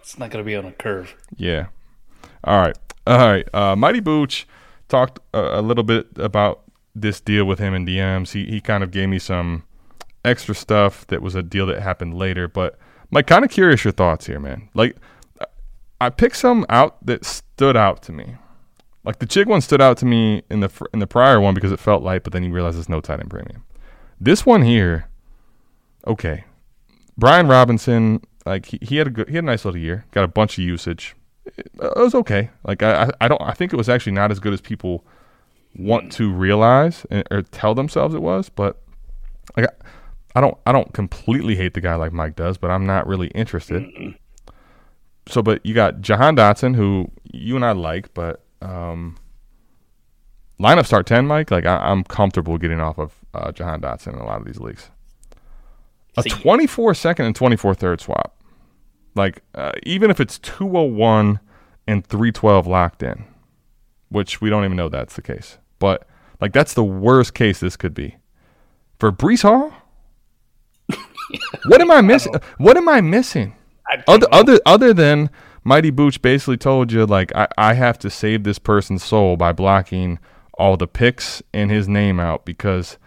[0.00, 1.14] It's not going to be on a curve.
[1.36, 1.66] Yeah.
[2.42, 2.76] All right.
[3.06, 3.54] All right.
[3.54, 4.46] Uh, Mighty Booch
[4.90, 6.62] talked a, a little bit about
[6.94, 8.32] this deal with him in DMs.
[8.32, 9.64] He he kind of gave me some
[10.24, 12.48] extra stuff that was a deal that happened later.
[12.48, 12.78] But
[13.10, 14.68] Mike, kind of curious your thoughts here, man.
[14.74, 14.96] Like,
[16.00, 18.36] I picked some out that stood out to me.
[19.04, 21.72] Like the Chig one stood out to me in the in the prior one because
[21.72, 23.64] it felt light, but then you realize it's no tight end premium.
[24.20, 25.08] This one here,
[26.06, 26.44] okay.
[27.16, 30.04] Brian Robinson, like he, he had a good, he had a nice little year.
[30.10, 31.16] Got a bunch of usage.
[31.60, 32.50] It, was okay.
[32.64, 35.04] Like I, I don't I think it was actually not as good as people
[35.76, 38.48] want to realize and, or tell themselves it was.
[38.48, 38.80] But
[39.56, 42.86] like I, I don't I don't completely hate the guy like Mike does, but I'm
[42.86, 43.84] not really interested.
[45.26, 49.16] So, but you got Jahan Dotson, who you and I like, but um,
[50.58, 51.50] lineup start ten, Mike.
[51.50, 54.58] Like I, I'm comfortable getting off of uh, Jahan Dotson in a lot of these
[54.58, 54.90] leagues.
[56.16, 58.36] A 24 second and 24 third swap.
[59.14, 61.40] Like uh, even if it's 201
[61.90, 63.24] and 312 locked in,
[64.10, 65.58] which we don't even know that's the case.
[65.78, 66.06] But
[66.40, 68.16] like that's the worst case this could be.
[68.98, 69.72] For Breece Hall?
[71.66, 72.34] what am I missing?
[72.58, 73.54] What am I missing?
[73.86, 75.30] I Other other other than
[75.64, 79.52] Mighty Booch basically told you like I, I have to save this person's soul by
[79.52, 80.18] blocking
[80.54, 82.98] all the picks and his name out because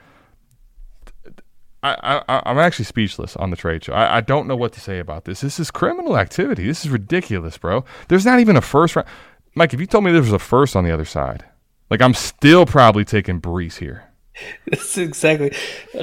[1.84, 3.94] I, I I'm actually speechless on the trade show.
[3.94, 5.42] I, I don't know what to say about this.
[5.42, 6.66] This is criminal activity.
[6.66, 7.84] This is ridiculous, bro.
[8.08, 9.08] There's not even a first round.
[9.56, 11.46] Mike, if you told me there was a first on the other side,
[11.90, 14.06] like I'm still probably taking Breece here.
[14.68, 15.54] That's exactly.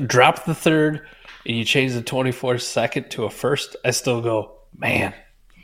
[0.06, 1.06] Drop the third,
[1.46, 3.76] and you change the 24 second to a first.
[3.84, 5.14] I still go, man.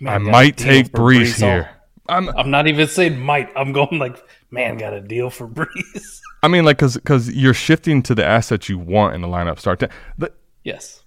[0.00, 1.75] man I might take Breece Hall." here.
[2.08, 3.50] I'm I'm not even saying might.
[3.56, 6.20] I'm going like, man, got a deal for Breece.
[6.42, 9.58] I mean, like, cause, cause you're shifting to the assets you want in the lineup
[9.58, 9.80] start.
[9.80, 9.88] To,
[10.18, 10.32] the,
[10.64, 11.02] yes.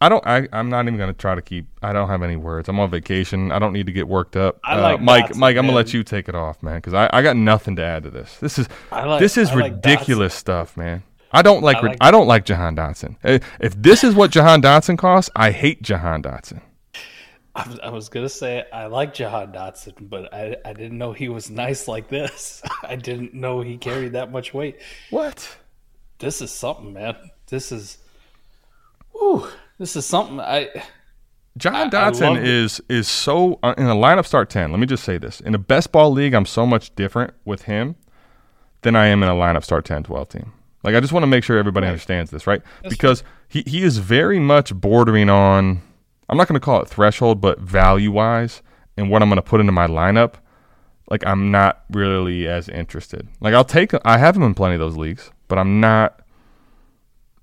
[0.00, 0.26] I don't.
[0.26, 1.66] I, I'm not even gonna try to keep.
[1.82, 2.68] I don't have any words.
[2.68, 3.50] I'm on vacation.
[3.52, 4.56] I don't need to get worked up.
[4.56, 5.26] Uh, I like Mike.
[5.30, 5.76] Dotson, Mike, I'm gonna man.
[5.76, 8.36] let you take it off, man, because I, I got nothing to add to this.
[8.38, 11.04] This is I like- this is I like ridiculous stuff, man.
[11.32, 11.76] I don't like.
[11.76, 13.16] I I, like- I don't like Jahan Dotson.
[13.24, 16.60] Eh, If this is what Jahan Dotson costs, I hate Jahan Dotson.
[17.56, 21.12] I was, I was gonna say I like Jahan Dotson, but I I didn't know
[21.12, 22.62] he was nice like this.
[22.82, 24.80] I didn't know he carried that much weight.
[25.10, 25.56] What?
[26.18, 27.16] This is something, man.
[27.48, 27.98] This is,
[29.16, 29.46] ooh,
[29.78, 30.40] this is something.
[30.40, 30.70] I
[31.56, 32.48] John I Dotson love it.
[32.48, 34.70] is is so uh, in a lineup start ten.
[34.72, 37.62] Let me just say this: in a best ball league, I'm so much different with
[37.62, 37.94] him
[38.82, 40.52] than I am in a lineup start 10, 12 team.
[40.82, 42.60] Like I just want to make sure everybody understands this, right?
[42.88, 45.80] because he he is very much bordering on.
[46.34, 48.60] I'm not going to call it threshold, but value wise,
[48.96, 50.34] and what I'm going to put into my lineup.
[51.08, 53.28] Like I'm not really as interested.
[53.40, 53.92] Like I'll take.
[54.04, 56.20] I have him in plenty of those leagues, but I'm not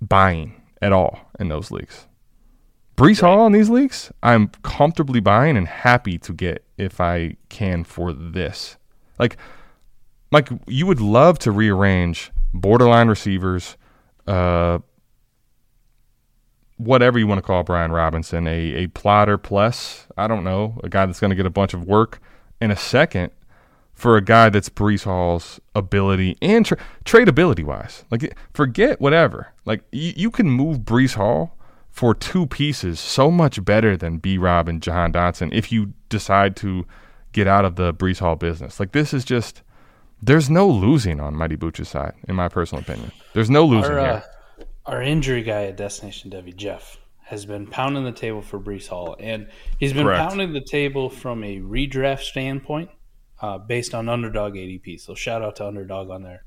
[0.02, 2.08] buying at all in those leagues.
[2.98, 7.84] Breece Hall in these leagues, I'm comfortably buying and happy to get if I can
[7.84, 8.78] for this.
[9.18, 9.38] Like,
[10.32, 13.78] Mike, you would love to rearrange borderline receivers,
[14.28, 14.80] uh,
[16.86, 20.90] whatever you want to call Brian Robinson, a, a plotter plus, I don't know, a
[20.90, 22.20] guy that's going to get a bunch of work
[22.60, 23.32] in a second
[23.94, 28.04] for a guy that's Breece Hall's ability and tra- tradability wise.
[28.10, 29.54] Like, forget whatever.
[29.66, 31.56] Like, you, you can move Breece Hall
[31.92, 36.56] for two pieces so much better than B Rob and Jahan Dotson if you decide
[36.58, 36.86] to
[37.34, 38.80] get out of the Breece Hall business.
[38.80, 39.62] Like this is just
[40.22, 43.12] there's no losing on Mighty Booch's side, in my personal opinion.
[43.34, 44.24] There's no losing Our, uh, here.
[44.92, 49.16] Our injury guy at Destination Devy, Jeff, has been pounding the table for Breece Hall,
[49.18, 49.48] and
[49.80, 50.30] he's been Correct.
[50.30, 52.90] pounding the table from a redraft standpoint,
[53.40, 55.00] uh, based on underdog ADP.
[55.00, 56.44] So shout out to underdog on there.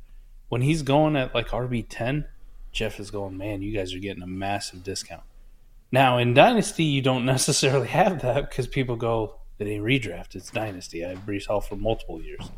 [0.50, 2.26] When he's going at like RB ten,
[2.70, 5.22] Jeff is going, man, you guys are getting a massive discount.
[5.90, 10.50] Now in Dynasty, you don't necessarily have that because people go, it ain't redraft, it's
[10.50, 11.02] Dynasty.
[11.02, 12.50] I have Breece Hall for multiple years.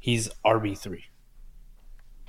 [0.00, 1.04] He's RB three.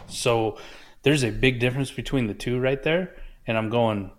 [0.05, 0.59] So
[1.03, 3.15] there's a big difference between the two right there.
[3.45, 4.11] And I'm going,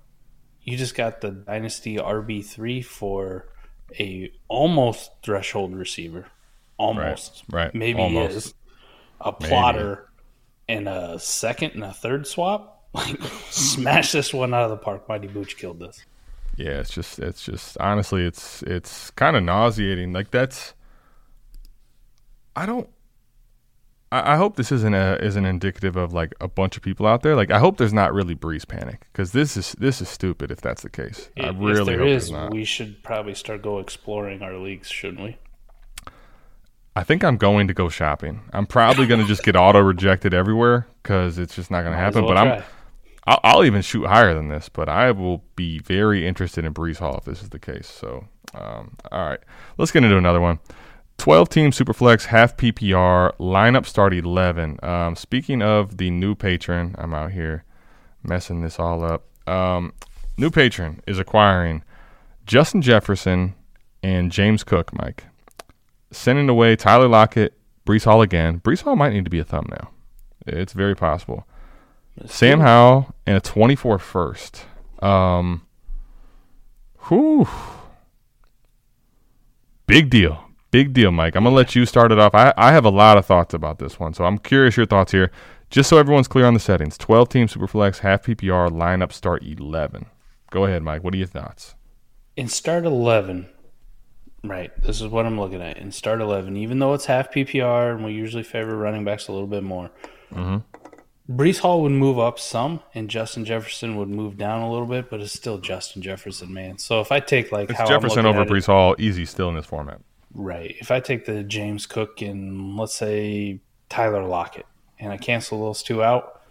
[0.63, 3.49] you just got the Dynasty RB3 for
[3.99, 6.27] a almost threshold receiver.
[6.77, 7.45] Almost.
[7.51, 7.75] right.
[7.75, 8.37] Maybe Almost.
[8.37, 8.55] is.
[9.21, 10.09] A plotter
[10.69, 12.75] and a second and a third swap.
[12.95, 15.11] Like, smash this one out of the park.
[15.11, 16.07] Mighty Booch killed this.
[16.57, 20.15] Yeah, it's just it's just honestly it's it's kind of nauseating.
[20.15, 20.73] Like that's
[22.57, 22.89] I don't
[24.11, 27.23] I, I hope this isn't a isn't indicative of like a bunch of people out
[27.23, 27.37] there.
[27.37, 30.61] Like I hope there's not really Breece panic because this is this is stupid if
[30.61, 31.31] that's the case.
[31.39, 32.53] I If really there hope is, not.
[32.53, 35.37] we should probably start go exploring our leagues, shouldn't we?
[36.97, 38.41] I think I'm going to go shopping.
[38.53, 41.99] I'm probably going to just get auto rejected everywhere because it's just not going to
[41.99, 42.25] happen.
[42.25, 42.65] well But I'm,
[43.25, 46.99] I'll, I'll even shoot higher than this, but I will be very interested in Breece
[46.99, 47.87] Hall if this is the case.
[47.87, 49.39] So, um, all right,
[49.77, 50.59] let's get into another one.
[51.19, 54.79] 12 team Superflex, half PPR, lineup start 11.
[54.83, 57.65] Um, speaking of the new patron, I'm out here
[58.23, 59.25] messing this all up.
[59.49, 59.93] Um,
[60.37, 61.83] new patron is acquiring
[62.47, 63.55] Justin Jefferson
[64.03, 65.25] and James Cook, Mike.
[66.13, 68.61] Sending away Tyler Lockett, Breece Hall again.
[68.61, 69.93] Breece Hall might need to be a thumbnail.
[70.47, 71.47] It's very possible.
[72.27, 74.65] Sam Howell and a 24 first.
[75.03, 75.67] Um,
[77.09, 77.49] whew.
[79.87, 80.48] Big deal.
[80.71, 81.35] Big deal, Mike.
[81.35, 82.35] I'm going to let you start it off.
[82.35, 85.13] I, I have a lot of thoughts about this one, so I'm curious your thoughts
[85.13, 85.31] here.
[85.71, 90.07] Just so everyone's clear on the settings 12 team Superflex, half PPR, lineup start 11.
[90.51, 91.05] Go ahead, Mike.
[91.05, 91.75] What are your thoughts?
[92.39, 93.49] in start 11
[94.45, 97.97] right this is what i'm looking at in start 11 even though it's half ppr
[97.97, 99.91] and we usually favor running backs a little bit more
[100.33, 100.59] Mm-hmm.
[101.31, 105.09] Breece Hall would move up some, and Justin Jefferson would move down a little bit,
[105.11, 106.79] but it's still Justin Jefferson, man.
[106.79, 110.01] So if I take like It's Jefferson over Breece Hall, easy still in this format.
[110.35, 110.77] Right?
[110.79, 114.67] If I take the James Cook and let's say Tyler Lockett,
[114.99, 116.43] and I cancel those two out,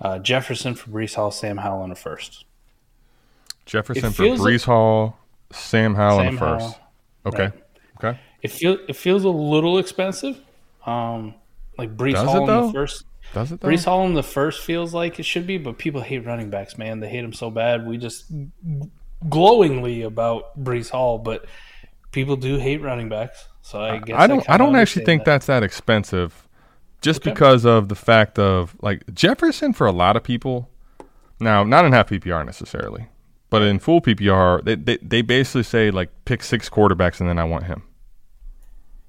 [0.00, 2.44] uh, Jefferson for Breece Hall, Sam Howell in a first.
[3.66, 5.18] Jefferson for feels Breece Hall,
[5.52, 6.64] Sam Howell in Sam the first.
[6.64, 6.78] Howell,
[7.26, 7.42] Okay.
[7.44, 7.52] right.
[7.98, 8.20] Okay.
[8.42, 10.38] It feel it feels a little expensive.
[10.84, 11.34] Um,
[11.78, 13.04] like Breece Does Hall in the first.
[13.32, 13.68] Does it though?
[13.68, 16.76] Breece Hall in the first feels like it should be, but people hate running backs,
[16.76, 17.00] man.
[17.00, 17.86] They hate them so bad.
[17.86, 18.26] We just
[19.28, 21.46] glowingly about Breece Hall, but
[22.14, 23.46] people do hate running backs.
[23.62, 24.40] So I guess I don't.
[24.42, 25.32] I, kinda don't actually think that.
[25.32, 26.48] that's that expensive,
[27.02, 27.30] just Okay.
[27.30, 30.70] because of the fact of like Jefferson for a lot of people.
[31.40, 33.08] Now, not in half PPR necessarily,
[33.50, 37.38] but in full PPR, they they, they basically say like pick six quarterbacks and then
[37.38, 37.82] I want him.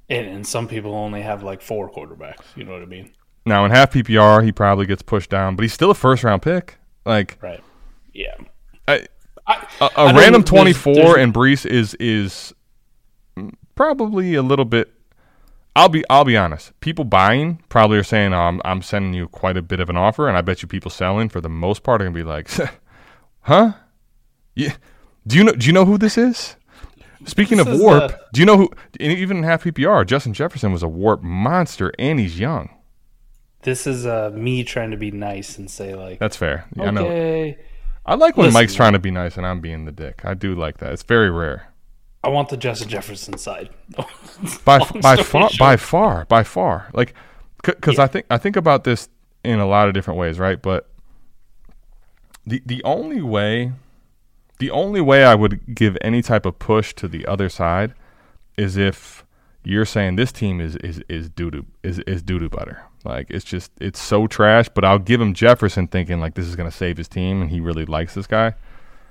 [0.09, 2.43] And, and some people only have like four quarterbacks.
[2.55, 3.11] You know what I mean?
[3.45, 6.41] Now in half PPR, he probably gets pushed down, but he's still a first round
[6.41, 6.77] pick.
[7.05, 7.63] Like Right.
[8.13, 8.35] Yeah.
[8.87, 9.05] I,
[9.47, 12.53] I, a, I random twenty four and Breece is is
[13.75, 14.91] probably a little bit.
[15.75, 16.77] I'll be I'll be honest.
[16.79, 19.97] People buying probably are saying, oh, "I'm I'm sending you quite a bit of an
[19.97, 22.49] offer," and I bet you people selling for the most part are gonna be like,
[23.41, 23.73] "Huh?
[24.55, 24.75] Yeah.
[25.27, 26.55] Do you know Do you know who this is?"
[27.25, 28.69] Speaking This of is, warp, uh, do you know who?
[28.99, 32.69] Even in half PPR, Justin Jefferson was a warp monster, and he's young.
[33.63, 36.65] this is uh, me trying to be nice and say like, That's fair.
[36.75, 37.05] Yeah, I know.
[37.05, 37.57] okay,
[38.05, 40.23] I like when Listen, Mike's trying to be nice and I'm being the dick.
[40.23, 40.93] I do like that.
[40.93, 41.73] It's very rare.
[42.25, 43.69] I want the Justin Jefferson side.
[44.65, 45.57] by by far short.
[45.59, 47.13] by far by far like
[47.63, 49.09] because I think I think about this
[49.43, 50.61] in a lot of different ways, right?
[50.61, 50.89] But
[52.45, 53.73] the the only way
[54.59, 57.93] the only way I would give any type of push to the other side
[58.57, 59.23] is if
[59.63, 62.83] you're saying this team is is is doo doo is is doo doo butter.
[63.03, 64.67] Like it's just it's so trash.
[64.69, 67.51] But I'll give him Jefferson thinking like this is going to save his team and
[67.51, 68.55] he really likes this guy.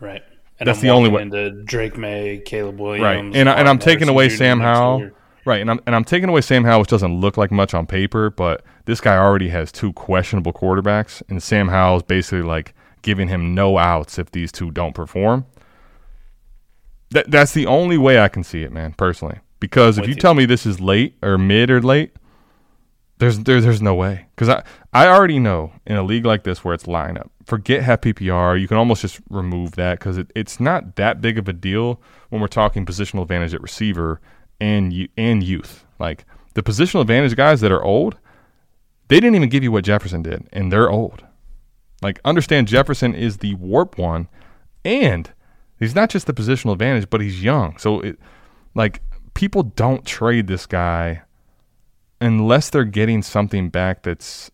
[0.01, 0.23] Right.
[0.61, 3.69] And That's I'm the only way- Into Drake Maye, Caleb Williams, right and, I, and
[3.69, 4.37] i'm taking away Jr.
[4.37, 5.11] sam howell.
[5.45, 5.61] right.
[5.61, 8.31] And I'm, and I'm taking away sam howell which doesn't look like much on paper
[8.31, 13.29] but this guy already has two questionable quarterbacks and sam howell is basically like giving
[13.29, 15.45] him no outs if these two don't perform.
[17.11, 19.39] That, that's the only way i can see it man personally.
[19.61, 20.21] Because if you you.
[20.21, 22.13] tell me this is late or mid or late
[23.25, 24.63] there's there, there's no way because I,
[24.93, 28.69] I already know in a league like this where it's lineup forget half PPR you
[28.69, 32.01] can almost just remove that because it, it's not that big of a deal
[32.31, 34.21] when we're talking positional advantage at receiver
[34.61, 35.85] and and youth.
[35.99, 38.17] Like the positional advantage guys that are old,
[39.09, 41.25] they didn't even give you what Jefferson did, and they're old.
[42.03, 44.29] Like understand Jefferson is the warp one,
[44.85, 45.31] and
[45.79, 47.77] he's not just the positional advantage, but he's young.
[47.79, 48.19] So it
[48.75, 49.01] like
[49.35, 51.23] people don't trade this guy
[52.21, 54.51] unless they're getting something back that's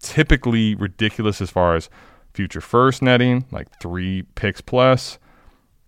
[0.00, 1.88] typically ridiculous as far as
[2.34, 5.18] future first netting, like three picks plus.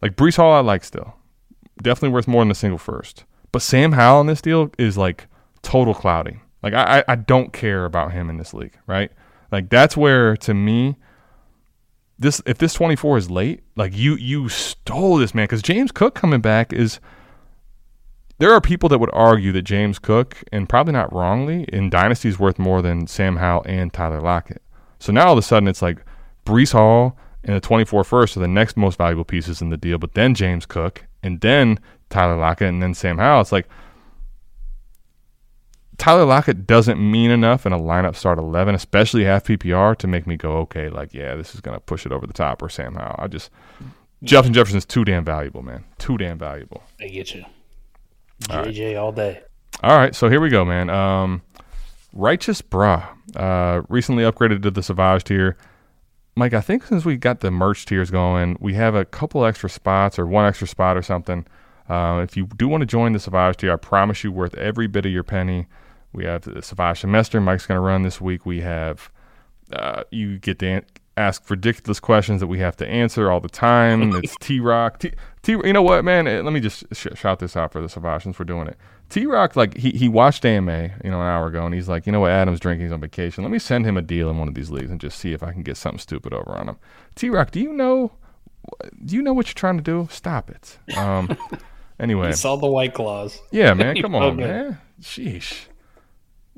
[0.00, 1.14] Like Breece Hall, I like still.
[1.82, 3.24] Definitely worth more than a single first.
[3.52, 5.26] But Sam Howell in this deal is like
[5.62, 6.40] total cloudy.
[6.62, 9.10] Like I, I don't care about him in this league, right?
[9.52, 10.96] Like that's where to me,
[12.18, 16.14] this if this 24 is late, like you you stole this man because James Cook
[16.14, 17.00] coming back is.
[18.38, 22.28] There are people that would argue that James Cook, and probably not wrongly, in Dynasty
[22.28, 24.62] is worth more than Sam Howell and Tyler Lockett.
[24.98, 26.04] So now all of a sudden it's like
[26.44, 29.98] Breece Hall and the 24 first are the next most valuable pieces in the deal,
[29.98, 31.78] but then James Cook and then
[32.10, 33.42] Tyler Lockett and then Sam Howell.
[33.42, 33.68] It's like
[35.98, 40.26] Tyler Lockett doesn't mean enough in a lineup start 11, especially half PPR, to make
[40.26, 42.68] me go, okay, like, yeah, this is going to push it over the top or
[42.68, 43.16] Sam Howell.
[43.18, 43.50] I just,
[44.22, 45.84] Justin Jefferson's too damn valuable, man.
[45.98, 46.82] Too damn valuable.
[47.00, 47.44] I get you.
[48.48, 49.42] JJ all day.
[49.82, 50.88] All right, so here we go, man.
[50.90, 51.42] Um,
[52.12, 55.56] Righteous Bra uh, recently upgraded to the Savage tier.
[56.36, 59.68] Mike, I think since we got the merch tiers going, we have a couple extra
[59.70, 61.46] spots or one extra spot or something.
[61.88, 64.86] Uh, if you do want to join the Savage tier, I promise you, worth every
[64.86, 65.66] bit of your penny.
[66.12, 67.40] We have the Savage semester.
[67.40, 68.46] Mike's going to run this week.
[68.46, 69.10] We have
[69.72, 70.84] uh, you get an-
[71.16, 74.12] ask ridiculous questions that we have to answer all the time.
[74.24, 74.98] It's T Rock.
[74.98, 75.12] T,
[75.42, 75.52] T.
[75.52, 76.24] You know what, man?
[76.26, 78.76] Let me just sh- shout this out for the Savage for doing it.
[79.10, 82.06] T Rock, like he he watched AMA, you know, an hour ago, and he's like,
[82.06, 83.44] you know what, Adam's drinking, he's on vacation.
[83.44, 85.42] Let me send him a deal in one of these leagues and just see if
[85.42, 86.76] I can get something stupid over on him.
[87.14, 88.12] T Rock, do you know?
[89.04, 90.08] Do you know what you're trying to do?
[90.10, 90.78] Stop it.
[90.96, 91.36] Um.
[92.00, 93.38] anyway, He saw the white claws.
[93.52, 94.78] yeah, man, come on, man.
[95.02, 95.66] Sheesh.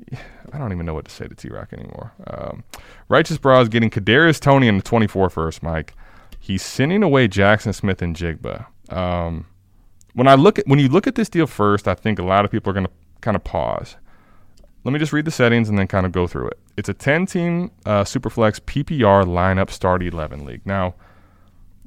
[0.53, 2.13] I don't even know what to say to T Rock anymore.
[2.27, 2.63] Um,
[3.09, 5.93] Righteous Bra is getting Kadarius Toney in the 24 first, Mike.
[6.39, 8.67] He's sending away Jaxon Smith-Njigba.
[8.89, 9.47] Um,
[10.13, 12.45] when I look at when you look at this deal first, I think a lot
[12.45, 12.91] of people are going to
[13.21, 13.97] kind of pause.
[14.83, 16.59] Let me just read the settings and then kind of go through it.
[16.77, 20.61] It's a 10 team uh, Superflex PPR lineup start 11 league.
[20.65, 20.95] Now,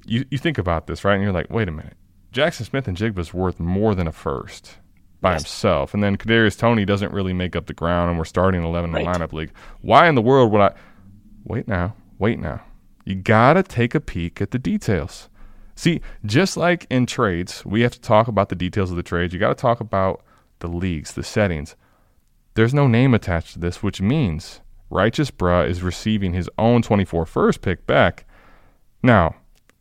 [0.04, 1.14] you, you think about this, right?
[1.14, 1.96] And you're like, wait a minute.
[2.30, 4.79] Jaxon Smith-Njigba's worth more than a first
[5.20, 5.94] by himself.
[5.94, 9.04] And then Kadarius Toney doesn't really make up the ground, and we're starting 11 in
[9.04, 9.52] the lineup league.
[9.80, 10.74] Why in the world would I?
[11.44, 11.94] Wait now.
[12.18, 12.62] Wait now.
[13.04, 15.28] You got to take a peek at the details.
[15.74, 19.32] See, just like in trades, we have to talk about the details of the trades.
[19.32, 20.22] You got to talk about
[20.58, 21.74] the leagues, the settings.
[22.54, 24.60] There's no name attached to this, which means
[24.90, 28.26] Righteous Bruh is receiving his own 24 first pick back.
[29.02, 29.36] Now,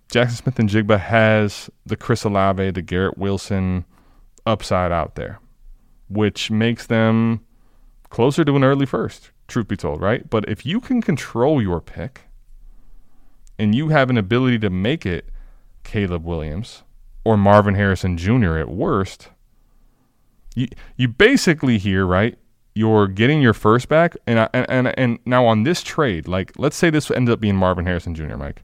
[0.09, 3.85] Jaxon Smith-Njigba has the Chris Olave, the Garrett Wilson
[4.45, 5.39] upside out there,
[6.07, 7.41] which makes them
[8.09, 10.29] closer to an early first, truth be told, right?
[10.29, 12.21] But if you can control your pick
[13.57, 15.29] and you have an ability to make it
[15.83, 16.83] Caleb Williams
[17.23, 18.57] or Marvin Harrison Jr.
[18.57, 19.29] at worst,
[20.55, 20.67] you
[20.97, 22.37] you basically here, right?
[22.73, 26.53] You're getting your first back, and I, and and and now on this trade, like
[26.57, 28.37] let's say this ended up being Marvin Harrison Jr.
[28.37, 28.63] Mike,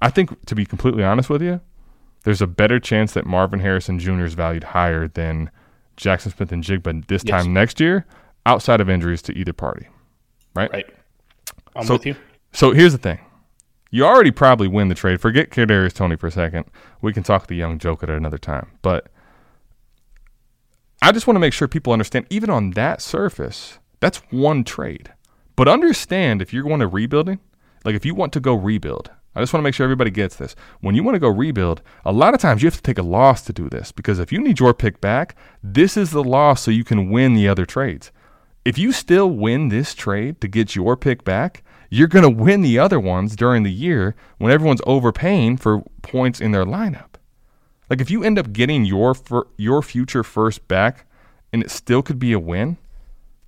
[0.00, 1.60] I think to be completely honest with you,
[2.26, 4.24] there's a better chance that Marvin Harrison Jr.
[4.24, 5.48] is valued higher than
[5.96, 7.44] Jaxon Smith-Njigba this Yes.
[7.44, 8.04] time next year,
[8.44, 9.86] outside of injuries to either party,
[10.56, 10.70] right?
[10.72, 10.86] Right.
[11.76, 12.16] I'm So- with you.
[12.52, 13.20] So here's the thing.
[13.92, 15.20] You already probably win the trade.
[15.20, 16.64] Forget Kadarius Toney for a second.
[17.00, 18.72] We can talk the young joke at another time.
[18.82, 19.06] But
[21.00, 25.12] I just want to make sure people understand, even on that surface, that's one trade.
[25.54, 27.38] But understand if you're going to rebuilding,
[27.84, 30.36] like if you want to go rebuild, I just want to make sure everybody gets
[30.36, 30.56] this.
[30.80, 33.02] When you want to go rebuild, a lot of times you have to take a
[33.02, 36.62] loss to do this because if you need your pick back, this is the loss
[36.62, 38.10] so you can win the other trades.
[38.64, 42.62] If you still win this trade to get your pick back, you're going to win
[42.62, 47.16] the other ones during the year when everyone's overpaying for points in their lineup.
[47.90, 49.14] Like if you end up getting your
[49.58, 51.06] your future first back
[51.52, 52.78] and it still could be a win,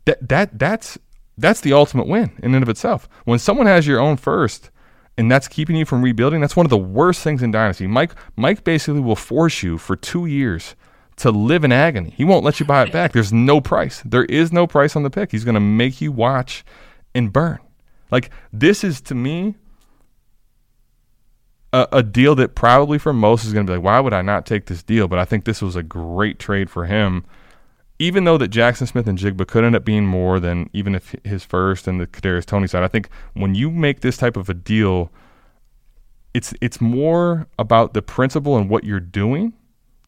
[0.05, 0.99] that that that's
[1.39, 3.09] that's the ultimate win in and of itself.
[3.25, 4.71] When someone has your own first
[5.19, 7.87] and that's keeping you from rebuilding, that's one of the worst things in dynasty.
[7.87, 10.75] Mike Mike basically will force you for 2 years
[11.17, 12.15] to live in agony.
[12.17, 13.13] He won't let you buy it back.
[13.13, 14.03] There's no price.
[14.05, 15.33] There is no price on the pick.
[15.33, 16.65] He's going to make you watch
[17.15, 17.59] and burn.
[18.11, 19.57] Like this is to me
[21.73, 24.23] a, a deal that probably for most is going to be like, why would I
[24.23, 25.09] not take this deal?
[25.09, 27.25] But I think this was a great trade for him.
[27.99, 31.89] Even though that Jaxon Smith-Njigba could end up being more than even if his first
[31.89, 35.11] and the Kadarius Toney side, I think when you make this type of a deal,
[36.33, 39.53] it's it's more about the principle and what you're doing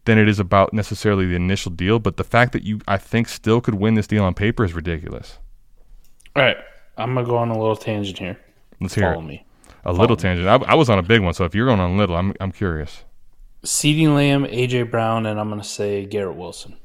[0.05, 1.99] than it is about necessarily the initial deal.
[1.99, 4.73] But the fact that you, I think, still could win this deal on paper is
[4.73, 5.39] ridiculous.
[6.37, 6.57] All right,
[6.97, 8.39] I'm gonna go on a little tangent here.
[8.81, 9.27] Let's hear Follow it.
[9.27, 9.45] me.
[9.85, 10.47] A little tangent.
[10.47, 12.53] I, I was on a big one, so if you're going on little, I'm I'm
[12.53, 13.05] curious.
[13.65, 16.77] CeeDee Lamb, AJ Brown, and I'm gonna say Garrett Wilson.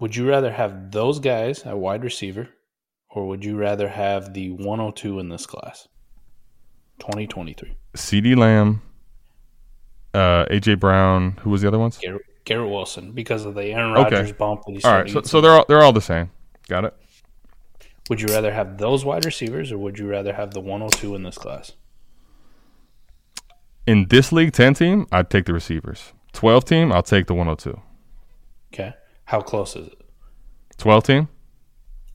[0.00, 2.48] Would you rather have those guys at wide receiver,
[3.10, 5.88] or would you rather have the 102 in this class?
[7.00, 7.76] 2023.
[7.96, 8.82] CeeDee Lamb,
[10.14, 11.36] uh, AJ Brown.
[11.42, 11.98] Who was the other ones?
[11.98, 14.16] Garrett, Garrett Wilson because of the Aaron Okay.
[14.16, 16.30] Rodgers bump that he's All right, so, so they're all they're all the same.
[16.68, 16.94] Got it.
[18.08, 21.24] Would you rather have those wide receivers, or would you rather have the 102 in
[21.24, 21.72] this class?
[23.86, 26.12] In this league, ten team, I'd take the receivers.
[26.32, 27.80] Twelve team, I'll take the 102.
[28.72, 28.94] Okay,
[29.28, 30.00] how close is it?
[30.78, 31.28] Twelve team,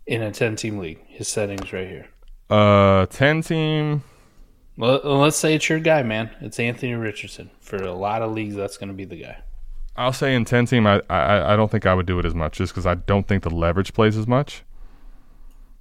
[0.08, 2.08] In a 10 team league, his settings right here.
[2.50, 4.04] uh, ten team.
[4.78, 6.32] Well, let's say it's your guy, man.
[6.42, 7.52] It's Anthony Richardson.
[7.62, 9.38] For a lot of leagues, that's going to be the guy.
[9.96, 12.34] I'll say in ten team, I I, I don't think I would do it as
[12.34, 14.64] much, just because I don't think the leverage plays as much.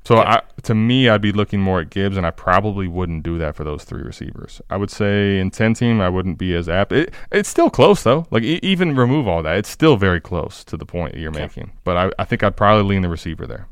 [0.05, 0.29] So Okay.
[0.31, 3.55] I, to me, I'd be looking more at Gibbs, and I probably wouldn't do that
[3.55, 4.61] for those three receivers.
[4.69, 6.91] I would say in ten team, I wouldn't be as apt.
[6.93, 8.27] It, it's still close though.
[8.33, 11.31] Like e- even remove all that, it's still very close to the point that you're
[11.31, 11.73] making.
[11.85, 13.69] But I, I think I'd probably lean the receiver there.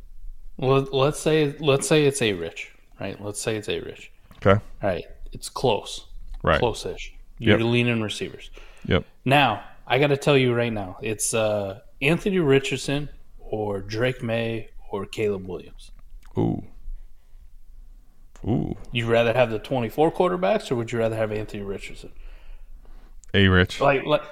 [0.57, 2.70] Well, let's say let's say it's a Rich,
[3.01, 3.20] right?
[3.20, 4.12] Let's say it's a Rich.
[4.37, 4.61] Okay.
[4.83, 6.07] All right, it's close,
[6.45, 6.59] Right.
[6.61, 7.12] close-ish.
[7.39, 7.66] You're Yep.
[7.66, 8.51] leaning receivers.
[8.87, 9.05] Yep.
[9.24, 13.09] Now, I got to tell you right now, it's uh, Anthony Richardson
[13.39, 15.91] or Drake Maye or Caleb Williams.
[16.39, 16.64] Ooh.
[18.47, 18.76] Ooh.
[18.93, 22.12] You rather have the 24 quarterbacks, or would you rather have Anthony Richardson?
[23.35, 23.81] A Rich.
[23.81, 24.22] Like, like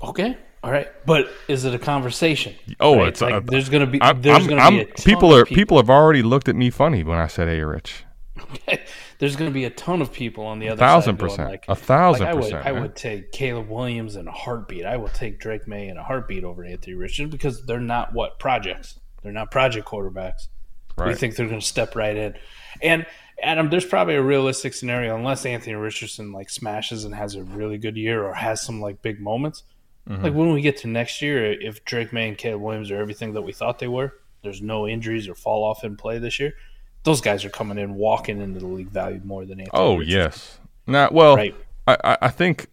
[0.00, 2.54] okay, all right, but is it a conversation?
[2.80, 3.08] Oh, Right?
[3.08, 5.76] it's like uh, there's gonna be I'm, there's gonna be a ton people are people
[5.76, 8.04] have already looked at me funny when I said A Rich.
[8.54, 8.84] Okay.
[9.18, 11.50] There's going to be a ton of people on the other thousand side going percent.
[11.50, 12.82] Like, A thousand like I would, percent, I man.
[12.82, 14.86] would take Caleb Williams in a heartbeat.
[14.86, 18.38] I will take Drake Maye in a heartbeat over Anthony Richardson because they're not what
[18.38, 19.00] projects.
[19.22, 20.46] They're not project quarterbacks.
[21.06, 22.34] We think they're going to step right in.
[22.82, 23.06] And
[23.42, 27.78] Adam, there's probably a realistic scenario unless Anthony Richardson like smashes and has a really
[27.78, 29.62] good year or has some like big moments.
[30.08, 30.24] Mm-hmm.
[30.24, 33.34] Like when we get to next year, if Drake Maye and Caleb Williams are everything
[33.34, 36.54] that we thought they were, there's no injuries or fall off in play this year.
[37.04, 39.70] Those guys are coming in, walking into the league valued more than Anthony.
[39.78, 40.18] Oh Richardson.
[40.18, 40.58] yes.
[40.86, 41.54] Now, well, Right.
[41.86, 42.66] I, I, I think,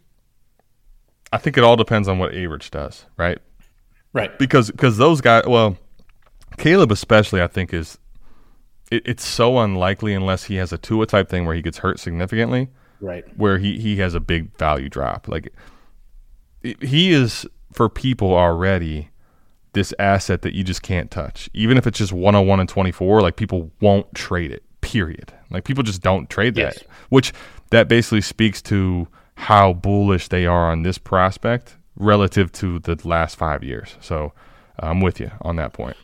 [1.32, 3.40] I think it all depends on what A Rich does, right?
[4.14, 4.38] Right.
[4.40, 5.78] Because because those guys, well,
[6.58, 7.98] Caleb especially, I think is,
[8.92, 12.00] it, it's so unlikely unless he has a Tua type thing where he gets hurt
[12.00, 12.70] significantly.
[13.02, 13.26] Right.
[13.38, 15.28] where he, he has a big value drop.
[15.28, 15.54] Like
[16.64, 19.10] it- he is for people already
[19.74, 21.50] this asset that you just can't touch.
[21.54, 24.64] Even if it's just 101 and 24, like people won't trade it.
[24.82, 25.34] Period.
[25.52, 26.76] Like people just don't trade that.
[26.78, 26.84] Yes.
[27.10, 27.34] Which
[27.72, 33.36] that basically speaks to how bullish they are on this prospect relative to the last
[33.36, 33.98] 5 years.
[34.00, 34.32] So
[34.80, 35.98] I'm with you on that point.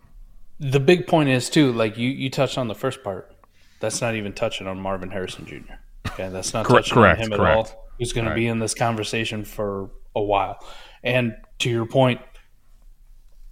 [0.62, 3.36] The big point is too, like you, you touched on the first part.
[3.80, 5.74] That's not even touching on Marvin Harrison Jr.
[6.08, 7.90] Okay, that's not Correct- touching correct, on him at all.
[7.98, 8.34] Who's going Right.
[8.34, 10.64] to be in this conversation for a while.
[11.04, 12.22] And to your point,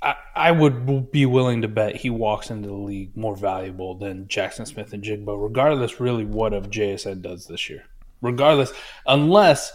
[0.03, 4.26] I, I would be willing to bet he walks into the league more valuable than
[4.28, 7.84] Jaxon Smith-Njigba, regardless, really, what of JSN does this year.
[8.22, 8.72] Regardless,
[9.07, 9.72] unless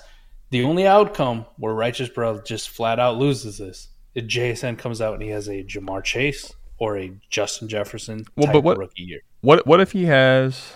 [0.50, 5.14] the only outcome where Righteous Bro just flat out loses this, if JSN comes out
[5.14, 9.02] and he has a Ja'Marr Chase or a Justin Jefferson Well, type but what- rookie
[9.04, 9.20] year.
[9.40, 10.74] What what if he has?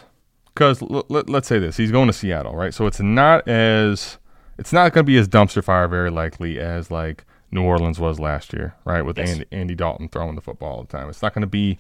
[0.55, 2.75] Because l- let, let's say this, he's going to Seattle, right?
[2.75, 4.19] So it's not as
[4.59, 8.19] it's not going to be as dumpster fire, very likely as like New Orleans was
[8.21, 9.03] last year, right?
[9.03, 9.31] With Yes.
[9.31, 11.09] Andy, Andy Dalton throwing the football all the time.
[11.09, 11.79] It's not going to be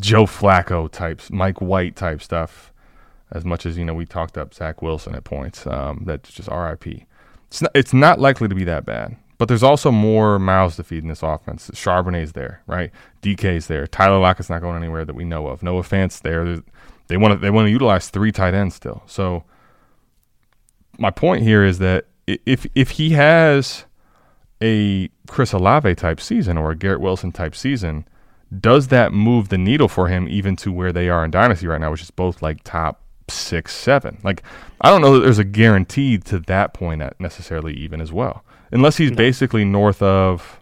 [0.00, 2.72] Joe Flacco types, Mike White type stuff.
[3.30, 5.66] As much as you know, we talked up Zach Wilson at points.
[5.66, 6.86] Um, that's just RIP.
[7.48, 9.16] It's not, it's not likely to be that bad.
[9.36, 11.70] But there's also more mouths to feed in this offense.
[11.74, 12.90] Charbonnet's there, right?
[13.22, 13.86] DK's there.
[13.86, 15.62] Tyler Lockett's not going anywhere that we know of.
[15.62, 16.62] Noah Fant's there.
[17.08, 19.02] They want to they want to utilize three tight ends still.
[19.06, 19.44] So
[20.98, 23.84] my point here is that if if he has
[24.62, 28.06] a Chris Olave type season or a Garrett Wilson type season,
[28.60, 31.80] does that move the needle for him even to where they are in Dynasty right
[31.80, 34.18] now, which is both like top six, seven?
[34.22, 34.42] Like,
[34.80, 38.43] I don't know that there's a guarantee to that point necessarily even as well,
[38.74, 40.60] unless he's basically north of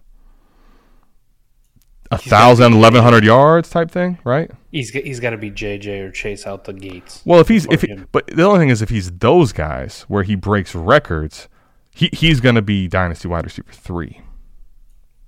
[2.10, 4.50] a He's thousand, eleven hundred yards type thing, right?
[4.70, 7.22] He's he's got to be JJ or Chase out the gates.
[7.24, 10.22] Well, if he's if he, but the only thing is if he's those guys where
[10.22, 11.48] he breaks records,
[11.94, 14.20] he he's going to be dynasty wide receiver three.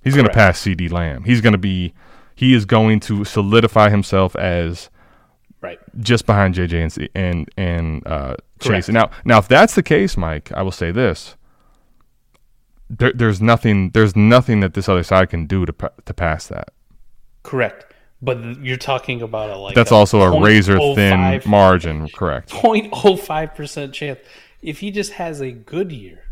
[0.03, 1.23] He's going to pass CeeDee Lamb.
[1.23, 1.93] He's going to be
[2.35, 4.89] he is going to solidify himself as
[5.61, 5.79] Right.
[5.99, 8.89] just behind JJ and and and uh, Chase.
[8.89, 11.35] Now now if that's the case, Mike, I will say this:
[12.97, 15.73] there, there's nothing there's nothing that this other side can do to
[16.05, 16.69] to pass that.
[17.43, 17.93] Correct.
[18.21, 22.49] But you're talking about a like That's also a razor oh thin margin, correct?
[22.49, 24.19] 0.05% chance.
[24.61, 26.23] If he just has a good year,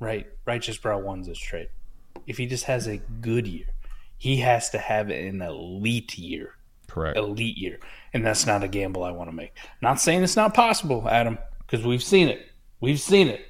[0.00, 0.26] right?
[0.44, 1.68] Righteous Brow wins this trade.
[2.26, 3.66] If he just has a good year,
[4.18, 6.54] he has to have an elite year.
[6.88, 7.16] Correct.
[7.16, 7.78] Elite year.
[8.12, 9.52] And that's not a gamble I want to make.
[9.82, 12.50] Not saying it's not possible, Adam, because we've seen it.
[12.80, 13.46] We've seen it.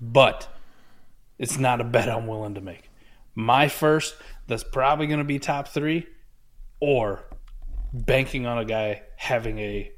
[0.00, 0.51] But
[1.38, 2.90] it's not a bet I'm willing to make.
[3.34, 4.14] My first,
[4.46, 6.06] that's probably going to be top three,
[6.80, 7.24] or
[7.92, 9.90] banking on a guy having a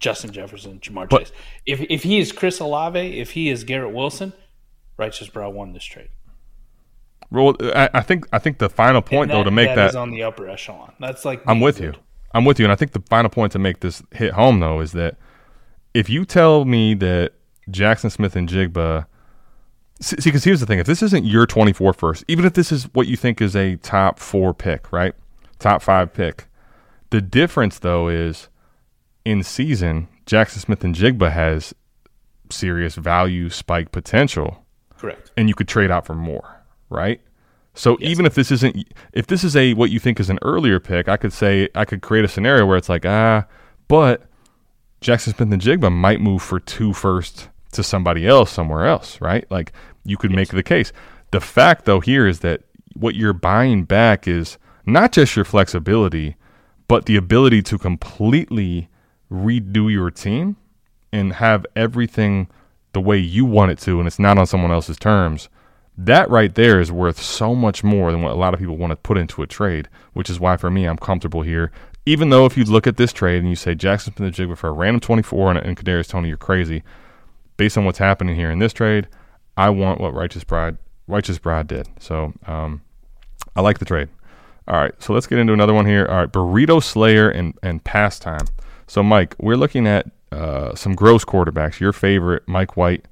[0.00, 1.32] Justin Jefferson, Ja'Marr But- Chase.
[1.66, 4.32] If if he is Chris Olave, if he is Garrett Wilson,
[4.96, 6.08] Righteous Brow won this trade.
[7.30, 9.88] Well, I, I think I think the final point And though to make that that
[9.90, 10.94] is on the upper echelon.
[10.98, 11.94] That's like I'm with good.
[11.96, 12.00] you.
[12.32, 14.80] I'm with you, and I think the final point to make this hit home though
[14.80, 15.16] is that
[15.94, 17.32] if you tell me that
[17.70, 19.06] Jaxon Smith-Njigba,
[20.00, 22.84] see, because here's the thing: if this isn't your 24 first, even if this is
[22.94, 25.14] what you think is a top four pick, right,
[25.58, 26.46] top five pick,
[27.10, 28.48] the difference though is
[29.24, 31.74] in season Jaxon Smith-Njigba has
[32.50, 34.64] serious value spike potential
[34.96, 35.32] Correct.
[35.36, 37.20] and you could trade out for more, right?
[37.74, 40.80] So even if this isn't, if this is a what you think is an earlier
[40.80, 43.46] pick, I could say I could create a scenario where it's like ah,
[43.88, 44.22] but
[45.00, 49.50] Jaxon Smith-Njigba might move for two first to somebody else somewhere else, right?
[49.50, 49.72] Like
[50.04, 50.92] you could make the case.
[51.30, 52.62] The fact though here is that
[52.94, 56.36] what you're buying back is not just your flexibility,
[56.88, 58.88] but the ability to completely
[59.30, 60.56] redo your team
[61.12, 62.48] and have everything
[62.92, 65.48] the way you want it to and it's not on someone else's terms.
[65.96, 68.90] That right there is worth so much more than what a lot of people want
[68.90, 71.70] to put into a trade, which is why for me I'm comfortable here.
[72.06, 74.72] Even though if you look at this trade and you say Jaxon Smith-Njigba for a
[74.72, 76.82] random 24 and, and Kadarius Toney, you're crazy.
[77.58, 79.08] Based on what's happening here in this trade,
[79.60, 81.86] I want what Righteous Bride Righteous Bride did.
[81.98, 82.80] So um,
[83.54, 84.08] I like the trade.
[84.66, 86.06] All right, so let's get into another one here.
[86.06, 88.46] All right, Burrito Slayer and and pastime.
[88.86, 91.78] So Mike, we're looking at uh, some gross quarterbacks.
[91.78, 93.04] Your favorite, Mike White.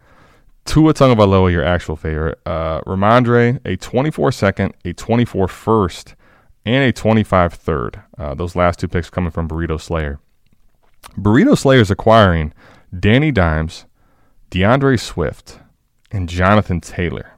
[0.65, 2.39] Tua Tagovailoa, your actual favorite.
[2.47, 6.15] Uh, Rhamondre, a 24 second, a 24 first,
[6.65, 8.03] and a 25 third.
[8.17, 10.19] Uh, those last two picks coming from Burrito Slayer.
[11.17, 12.53] Burrito Slayer is acquiring
[12.99, 13.85] Danny Dimes,
[14.51, 15.59] DeAndre Swift,
[16.11, 17.33] and Jonathan Taylor.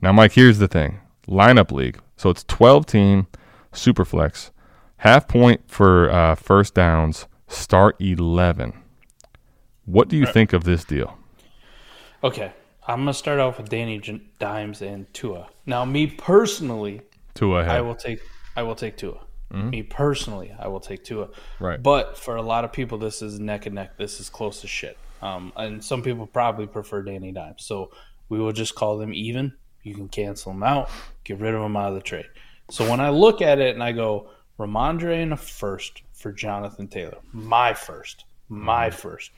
[0.00, 1.98] Now, Mike, here's the thing lineup league.
[2.16, 3.26] So it's 12 team,
[3.72, 4.50] super flex,
[4.98, 8.74] half point for uh, first downs, start 11.
[9.84, 11.16] What do you think of this deal?
[12.22, 12.52] Okay,
[12.86, 15.48] I'm gonna start off with Danny J- Dimes and Tua.
[15.66, 17.02] Now, me personally,
[17.34, 18.20] Tua I will take
[18.56, 19.20] I will take Tua.
[19.52, 21.28] Me personally, I will take Tua.
[21.58, 21.82] Right.
[21.82, 23.96] But for a lot of people, this is neck and neck.
[23.96, 24.96] This is close as shit.
[25.22, 27.64] Um, and some people probably prefer Danny Dimes.
[27.64, 27.90] So
[28.28, 29.52] we will just call them even.
[29.82, 30.90] You can cancel them out,
[31.24, 32.26] get rid of them out of the trade.
[32.70, 36.86] So when I look at it and I go, Rhamondre in a first for Jonathan
[36.86, 39.30] Taylor, my first, my 1st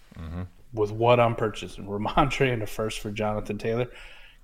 [0.75, 3.87] with what I'm purchasing, Rhamondre in a first for Jonathan Taylor.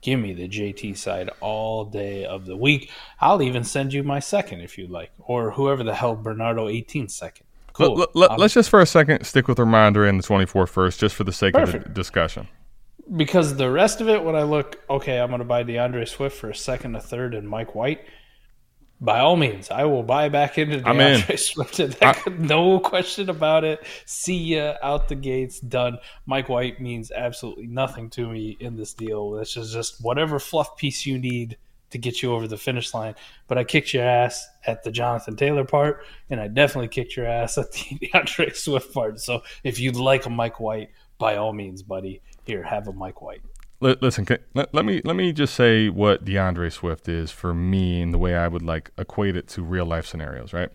[0.01, 2.93] Give me the JT side all day of the week.
[3.21, 7.09] I'll even send you my second if you'd like, or whoever the hell Bernardo 18
[7.09, 7.48] second.
[7.87, 7.97] Cool.
[7.97, 10.67] Let, let, I'll- us um, just for a second stick with Rhamondre and the 24
[10.67, 11.85] first, just for the sake of Perfect.
[11.85, 12.49] the discussion.
[13.17, 16.37] because the rest of it, when I look, okay, I'm going to buy DeAndre Swift
[16.37, 18.01] for a second, a third, and Mike White.
[19.01, 20.81] By all means, I will buy back into.
[20.81, 21.77] DeAndre Swift.
[22.25, 23.81] could- no question about it.
[24.07, 25.99] See ya out the gates, done.
[26.27, 29.31] Mike White means absolutely nothing to me in this deal.
[29.31, 31.57] This is just whatever fluff piece you need
[31.91, 33.15] to get you over the finish line.
[33.47, 37.27] But I kicked your ass at the Jonathan Taylor part, and I definitely kicked your
[37.27, 37.79] ass at the
[38.13, 39.21] DeAndre Swift part.
[39.21, 43.21] So if you'd like a Mike White, by all means, buddy, here, have a Mike
[43.21, 43.43] White.
[43.81, 48.13] Listen, let, let me let me just say what DeAndre Swift is for me and
[48.13, 50.71] the way I would like equate it to real life scenarios, right?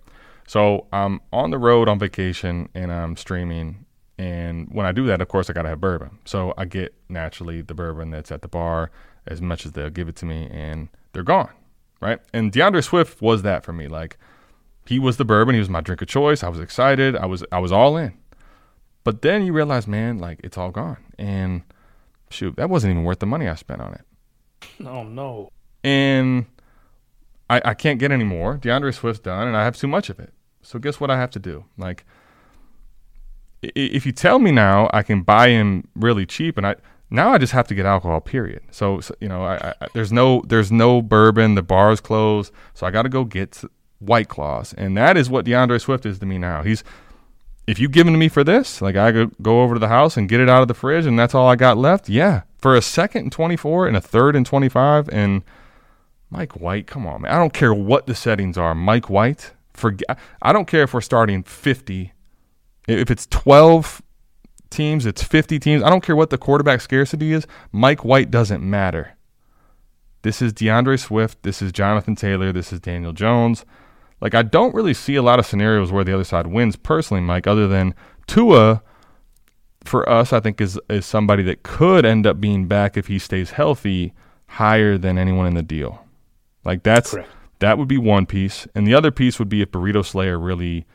[0.48, 3.86] So I'm on the road on vacation and I'm streaming,
[4.18, 6.20] and when I do that, of course, I gotta have bourbon.
[6.24, 8.90] So I get naturally the bourbon that's at the bar
[9.28, 11.52] as much as they'll give it to me, and they're gone,
[12.02, 12.20] right?
[12.34, 13.88] And DeAndre Swift was that for me.
[13.88, 14.18] Like
[14.86, 16.44] he was the bourbon, he was my drink of choice.
[16.44, 18.14] I was excited, I was I was all in.
[19.04, 21.64] But then you realize, man, like it's all gone, and
[22.30, 24.02] shoot, that wasn't even worth the money I spent on it.
[24.86, 25.50] Oh no.
[25.84, 26.46] And
[27.50, 28.58] I, I can't get any more.
[28.58, 30.34] DeAndre Swift's done, and I have too much of it.
[30.62, 31.66] So guess what I have to do?
[31.78, 32.06] Like,
[33.62, 36.76] if you tell me now I can buy him really cheap, and I
[37.10, 38.22] now I just have to get alcohol.
[38.22, 38.64] Period.
[38.72, 41.56] So, so you know, I, I, there's no there's no bourbon.
[41.56, 43.64] The bar's closed, so I got to go get
[44.00, 46.64] White Claws, and that is what DeAndre Swift is to me now.
[46.64, 46.84] He's
[47.66, 49.88] if you give it to me for this, like I go, go over to the
[49.88, 52.42] house and get it out of the fridge and that's all I got left, yeah.
[52.58, 55.44] For a second and 24 and a third and 25 and
[56.30, 57.32] Mike White, come on, man.
[57.32, 58.76] I don't care what the settings are.
[58.76, 62.12] Mike White, forget I don't care if we're starting 50.
[62.88, 64.02] If it's 12
[64.74, 65.84] teams, it's 50 teams.
[65.84, 67.48] I don't care what the quarterback scarcity is.
[67.72, 69.16] Mike White doesn't matter.
[70.24, 73.66] This is DeAndre Swift, this is Jonathan Taylor, this is Daniel Jones.
[74.22, 77.22] Like I don't really see a lot of scenarios where the other side wins personally,
[77.22, 77.94] Mike, other than
[78.26, 78.82] Tua
[79.84, 83.20] for us, I think is is somebody that could end up being back if he
[83.20, 84.14] stays healthy
[84.48, 86.06] higher than anyone in the deal.
[86.64, 87.30] Like that's Correct.
[87.60, 90.86] that would be one piece, and the other piece would be if Burrito Slayer really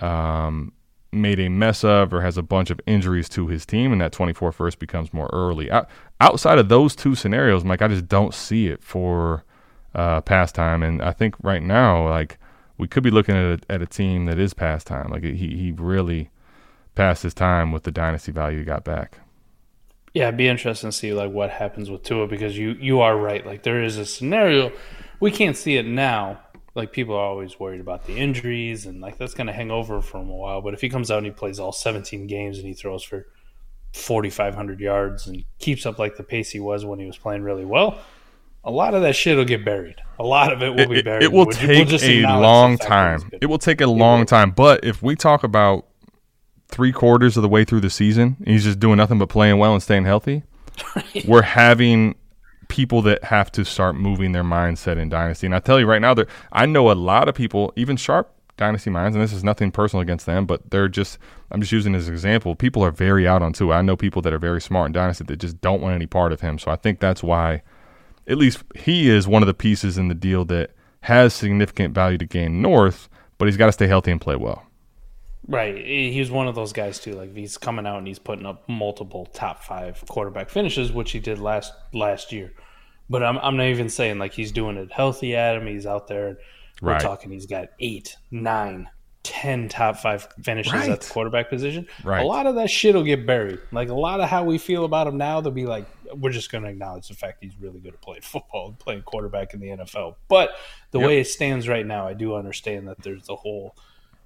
[0.00, 0.72] um,
[1.12, 4.12] made a mess of or has a bunch of injuries to his team, and that
[4.12, 5.70] 24 first becomes more early.
[5.70, 5.88] Out,
[6.20, 9.44] outside of those two scenarios, Mike, I just don't see it for
[9.94, 12.38] uh, pastime, and I think right now, like
[12.78, 15.10] we could be looking at a, at a team that is pastime.
[15.10, 16.30] Like he he really
[16.94, 19.18] passed his time with the dynasty value he got back.
[20.14, 23.16] Yeah, it'd be interesting to see like what happens with Tua because you you are
[23.16, 23.44] right.
[23.46, 24.72] Like there is a scenario
[25.22, 26.40] we can't see it now.
[26.74, 30.00] Like people are always worried about the injuries and like that's going to hang over
[30.00, 30.62] for him a while.
[30.62, 33.26] But if he comes out and he plays all 17 games and he throws for
[33.92, 37.66] 4,500 yards and keeps up like the pace he was when he was playing really
[37.66, 37.98] well,
[38.64, 39.96] a lot of that shit will get buried.
[40.18, 41.24] A lot of it will be buried.
[41.24, 43.30] it will We'll take we'll a long the fact that time.
[43.40, 44.52] It will take a long time.
[44.52, 45.86] But if we talk about
[46.68, 49.58] three quarters of the way through the season, and he's just doing nothing but playing
[49.58, 50.42] well and staying healthy.
[51.26, 52.16] We're having
[52.72, 55.46] people that have to start moving their mindset in dynasty.
[55.46, 58.34] And I tell you right now, that I know a lot of people, even sharp
[58.56, 61.18] dynasty minds, and this is nothing personal against them, but they're just
[61.50, 62.56] I'm just using an example.
[62.56, 63.76] People are very out on Tua.
[63.76, 66.32] I know people that are very smart in dynasty that just don't want any part
[66.32, 66.58] of him.
[66.58, 67.60] So I think that's why
[68.26, 70.70] at least he is one of the pieces in the deal that
[71.02, 74.64] has significant value to gain north, but he's got to stay healthy and play well.
[75.46, 75.84] Right.
[75.84, 77.14] He was one of those guys too.
[77.14, 81.18] Like he's coming out and he's putting up multiple top five quarterback finishes, which he
[81.18, 82.52] did last last year.
[83.12, 85.66] But I'm I'm not even saying like he's doing it healthy at him.
[85.66, 86.38] He's out there.
[86.80, 87.00] We're Right.
[87.00, 88.88] talking he's got eight, nine,
[89.22, 90.88] ten top five finishes Right.
[90.88, 91.86] at the quarterback position.
[92.02, 92.22] Right.
[92.22, 93.60] A lot of that shit will get buried.
[93.70, 95.86] Like a lot of how we feel about him now, they'll be like,
[96.16, 99.02] we're just going to acknowledge the fact he's really good at playing football and playing
[99.02, 100.16] quarterback in the NFL.
[100.28, 100.50] But
[100.90, 101.06] the Yep.
[101.06, 103.76] way it stands right now, I do understand that there's a whole.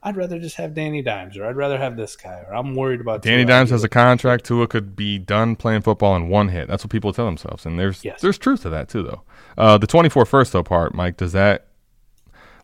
[0.06, 3.00] I'd rather just have Danny Dimes, or I'd rather have this guy, or I'm worried
[3.00, 3.46] about Danny Tua.
[3.56, 4.44] Dimes has a contract.
[4.46, 6.68] Tua could be done playing football in one hit.
[6.68, 8.20] That's what people tell themselves, and there's Yes.
[8.20, 9.22] there's truth to that too, though.
[9.58, 11.66] Uh, the 24 first though part, Mike, does that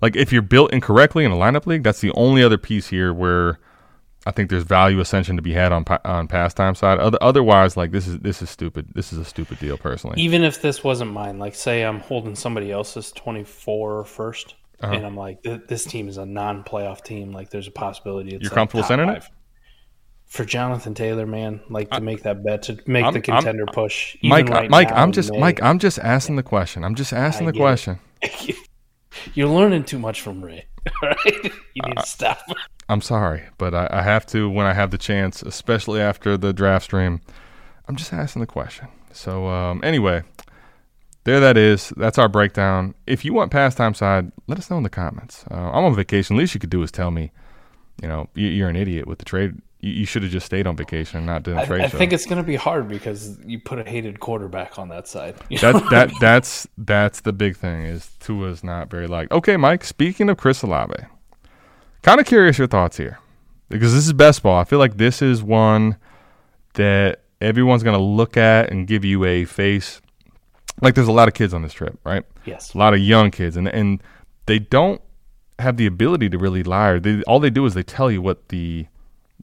[0.01, 1.83] like if you're built incorrectly in a lineup league?
[1.83, 3.59] That's the only other piece here where
[4.25, 7.01] I think there's value ascension to be had on on pastime side.
[7.01, 8.91] Other, otherwise, like this is this is stupid.
[8.95, 10.21] This is a stupid deal, personally.
[10.23, 14.93] Even if this wasn't mine, like say I'm holding somebody else's 24 first, Uh-huh.
[14.95, 17.33] and I'm like, this team is a non-playoff team.
[17.33, 18.35] Like, there's a possibility.
[18.35, 19.23] It's You're like comfortable sending it?
[20.27, 23.67] For Jonathan Taylor, man, like to make that bet to make I'm- the I'm- contender
[23.67, 24.17] push.
[24.23, 25.39] even Mike, right Mike, now I'm just May.
[25.39, 25.63] Mike.
[25.63, 26.85] I'm just asking the question.
[26.85, 27.99] I'm just asking I the question.
[29.35, 30.65] You're learning too much from Ray.
[31.03, 32.39] All right, you Uh, need to stop.
[32.89, 36.53] I'm sorry, but I, I have to when I have the chance, especially after the
[36.53, 37.21] draft stream.
[37.87, 38.89] I'm just asking the question.
[39.13, 40.23] So um, anyway,
[41.25, 41.93] there that is.
[41.97, 42.95] That's our breakdown.
[43.07, 45.45] If you want pastime side, let us know in the comments.
[45.51, 46.37] Uh, I'm on vacation.
[46.37, 47.31] Least you could do is tell me,
[48.03, 49.61] you know, you, you're an idiot with the trade.
[49.81, 51.89] You, you should have just stayed on vacation and not done a I, trade I
[51.89, 51.99] show.
[51.99, 55.37] think it's going to be hard because you put a hated quarterback on that side.
[55.49, 56.17] You that I that mean?
[56.21, 59.33] that's that's the big thing is Tua's not very liked.
[59.33, 59.85] Okay, Mike.
[59.85, 60.95] Speaking of Chris Olave,
[62.03, 63.19] kind of curious your thoughts here
[63.69, 64.59] because this is best ball.
[64.59, 65.97] I feel like this is one
[66.75, 70.01] that everyone's gonna look at and give you a face.
[70.81, 72.25] Like there's a lot of kids on this trip, right?
[72.45, 72.75] yes.
[72.75, 74.03] A lot of young kids, and and
[74.47, 75.01] they don't
[75.59, 76.89] have the ability to really lie.
[76.89, 78.87] Or they, all they do is they tell you what the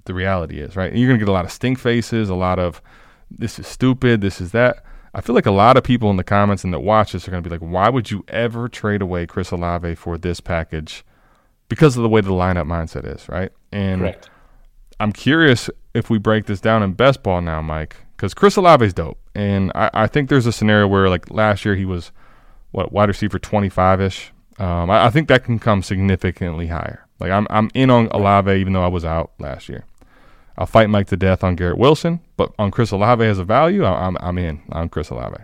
[0.06, 0.90] the reality is, right?
[0.92, 2.82] And you're gonna get a lot of stink faces, a lot of
[3.30, 4.84] this is stupid, this is that.
[5.14, 7.32] I feel like a lot of people in the comments and that watch this are
[7.32, 11.04] gonna be like, why would you ever trade away Chris Olave for this package?
[11.68, 13.52] Because of the way the lineup mindset is, right?
[13.72, 14.30] And Correct.
[15.00, 18.93] I'm curious if we break this down in best ball now, Mike, because Chris is
[18.93, 22.11] dope, and I, I think there's a scenario where like last year he was
[22.72, 24.34] what wide receiver 25 ish.
[24.57, 27.07] Um, I, I think that can come significantly higher.
[27.22, 29.86] Like I'm I'm in on Olave even though I was out last year.
[30.57, 33.86] I'll fight Mike to death on Garrett Wilson, but on Chris Olave as a value,
[33.86, 35.38] I- I'm I'm in on Chris Olave.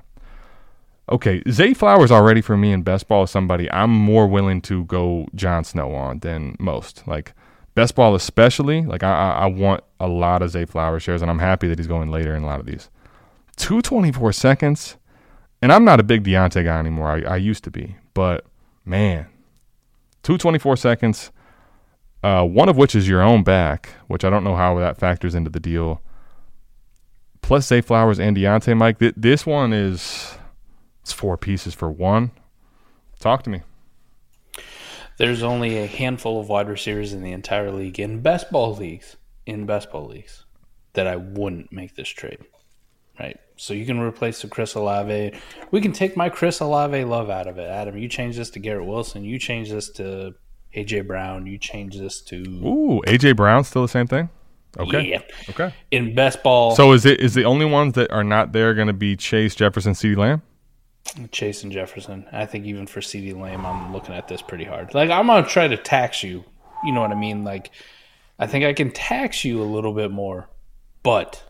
[1.09, 4.83] Okay, Zay Flowers already for me in best ball is somebody I'm more willing to
[4.83, 7.07] go Jon Snow on than most.
[7.07, 7.33] Like
[7.75, 11.39] best ball especially, like I, I want a lot of Zay Flowers shares, and I'm
[11.39, 12.89] happy that he's going later in a lot of these.
[13.57, 14.97] Two twenty four seconds,
[15.61, 17.09] and I'm not a big Deontay guy anymore.
[17.09, 18.45] I, I used to be, but
[18.83, 19.27] man,
[20.23, 21.31] two twenty four seconds.
[22.25, 25.35] uh, one of which is your own back, which I don't know how that factors
[25.35, 26.01] into the deal.
[27.43, 28.97] Plus Zay Flowers and Deontay, Mike.
[28.97, 30.35] Th- this one is
[31.01, 32.31] it's four pieces for one.
[33.19, 33.61] Talk to me.
[35.17, 39.15] There's only a handful of wide receivers in the entire league, in best ball leagues,
[39.45, 40.45] in best ball leagues,
[40.93, 42.39] that I wouldn't make this trade.
[43.19, 43.39] Right.
[43.55, 45.39] So you can replace the Chris Olave.
[45.71, 47.69] We can take my Chris Olave love out of it.
[47.69, 49.23] Adam, you change this to Garrett Wilson.
[49.23, 50.35] You change this to
[50.75, 51.47] AJ Brown.
[51.47, 54.29] You change this to Ooh, AJ Brown still the same thing.
[54.77, 55.09] Okay.
[55.09, 55.21] Yeah.
[55.49, 55.73] Okay.
[55.91, 58.87] In best ball, So is it is the only ones that are not there going
[58.87, 60.41] to be Chase Jefferson, CeeDee Lamb?
[61.31, 62.25] Chase and Jefferson.
[62.31, 64.93] I think even for CeeDee Lamb, I'm looking at this pretty hard.
[64.93, 66.43] Like I'm gonna try to tax you.
[66.83, 67.43] You know what I mean?
[67.43, 67.71] Like
[68.39, 70.49] I think I can tax you a little bit more,
[71.03, 71.41] but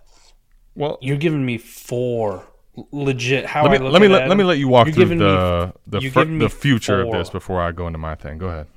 [0.75, 2.47] Well, you're giving me four
[2.91, 3.45] legit.
[3.45, 5.71] How let me let me let, let me let you walk you're through the me-
[5.87, 8.37] the giving the future of this before I go into my thing.
[8.37, 8.67] Go ahead.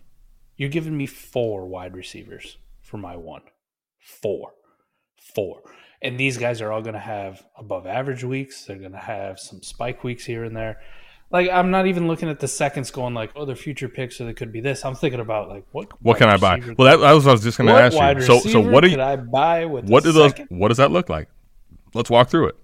[0.56, 3.42] You're giving me four wide receivers for my one.
[4.00, 4.54] Four.
[5.34, 5.60] Four.
[6.00, 8.64] And these guys are all going to have above average weeks.
[8.64, 10.80] They're going to have some spike weeks here and there.
[11.30, 14.24] Like, I'm not even looking at the seconds going like, oh, they're future picks, so
[14.24, 14.84] they could be this.
[14.84, 16.60] I'm thinking about, like, what What can I buy?
[16.78, 18.24] Well, that, that was what I was just going to ask you.
[18.24, 21.08] So so what do you I buy with what do those what does that look
[21.08, 21.28] like?
[21.92, 22.56] Let's walk through it.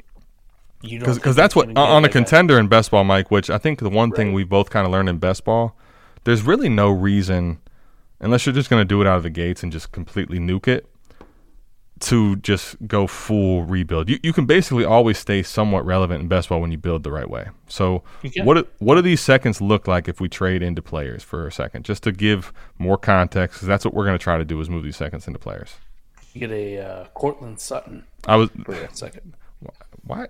[0.81, 3.31] You because that's what on a contender in best ball, Mike.
[3.31, 5.77] Which I think the one thing we both kind of learned in best ball,
[6.25, 7.59] there's really no reason,
[8.21, 10.69] unless you're just going to do it out of the gates and just completely nuke
[10.69, 10.87] it,
[12.01, 14.09] to just go full rebuild.
[14.09, 17.13] You you can basically always stay somewhat relevant in best ball when you build the
[17.13, 17.47] right way.
[17.69, 18.03] So
[18.45, 21.53] what do- what do these seconds look like if we trade into players for a
[21.53, 23.61] second, just to give more context?
[23.61, 25.77] 'cause that's what we're going to try to do is move these seconds into players.
[26.33, 29.35] You get a uh, Courtland Sutton I was for that second.
[30.03, 30.27] why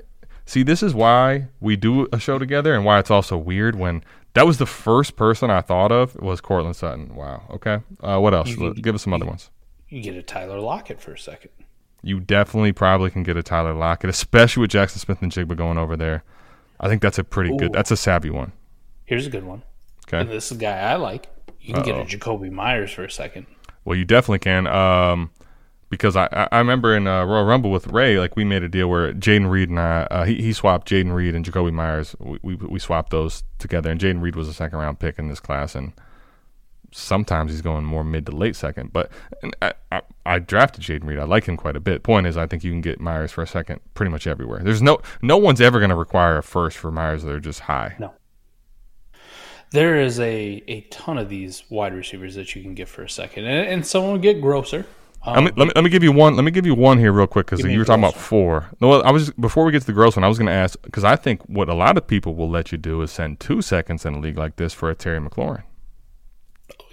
[0.47, 4.05] see this is why we do a show together and why it's also weird when
[4.35, 8.35] that was the first person i thought of was Courtland sutton wow okay uh, what
[8.35, 9.49] else can- give us some other ones
[9.95, 11.51] You get a Tyler Lockett for a second.
[12.03, 16.23] you definitely probably can get a tyler lockett especially with Jaxon Smith-Njigba going over there
[16.79, 17.57] i think that's a pretty Ooh.
[17.57, 18.53] good that's a savvy one
[19.07, 19.63] Here's a good one.
[20.13, 21.29] And okay this is a guy I like.
[21.61, 22.05] You can get a Uh-oh.
[22.07, 23.47] Jakobi Meyers for a second.
[23.85, 25.31] well you definitely can um
[25.91, 28.69] because I, I I remember in uh, Royal Rumble with Ray, like we made a
[28.69, 32.17] deal where Jayden Reed and I, uh, he, he swapped Jayden Reed and Jakobi Meyers.
[32.19, 35.29] We, we, we swapped those together, and Jayden Reed was a second round pick in
[35.29, 35.93] this class, and
[36.95, 38.93] sometimes he's going more mid to late second.
[38.93, 39.11] But
[39.43, 41.19] and I, I, I drafted Jayden Reed.
[41.19, 42.03] I like him quite a bit.
[42.03, 44.61] Point is, I think you can get Meyers for a second pretty much everywhere.
[44.63, 47.25] There's no no one's ever going to require a first for Meyers.
[47.25, 47.97] They're just high.
[47.99, 48.15] No.
[49.71, 53.11] There is a, a ton of these wide receivers that you can get for a
[53.11, 54.87] second, and, and some will get grosser.
[55.27, 56.37] Um, Let me, let me let me give you one.
[56.37, 58.71] Let me give you one here real quick because you were talking about four.
[58.81, 60.23] No, well, I was before we get to the gross one.
[60.23, 62.71] I was going to ask because I think what a lot of people will let
[62.73, 65.65] you do is send two seconds in a league like this for a Terry McLaurin.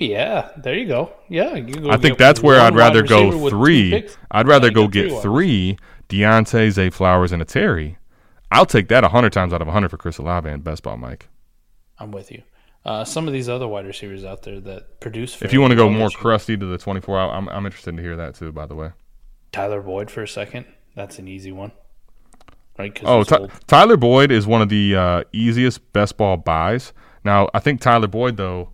[0.01, 1.13] Yeah, there you go.
[1.29, 4.09] Yeah, you go I think that's where I'd rather go receiver with two three.
[4.31, 5.77] I'd rather go get three three
[6.09, 7.97] Deontay, Zay Flowers, and a Terry.
[8.51, 11.29] I'll take that hundred times out of hundred for Chris Olave and best ball, Mike.
[11.99, 12.41] I'm with you.
[12.83, 15.39] Uh, some of these other wide receivers out there that produce.
[15.41, 18.01] If you want to go more crusty to the twenty-four hour, I'm I'm interested to
[18.01, 18.51] hear that too.
[18.51, 18.91] By the way.
[19.51, 20.65] Tyler Boyd for a second.
[20.95, 21.71] That's an easy one,
[22.77, 22.99] Right?
[23.03, 26.91] Oh, Ty- Tyler Boyd is one of the uh, easiest best ball buys.
[27.23, 28.70] Now, I think Tyler Boyd though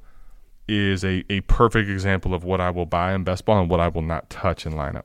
[0.67, 3.79] is a, a perfect example of what I will buy in best ball and what
[3.79, 5.03] I will not touch in lineup.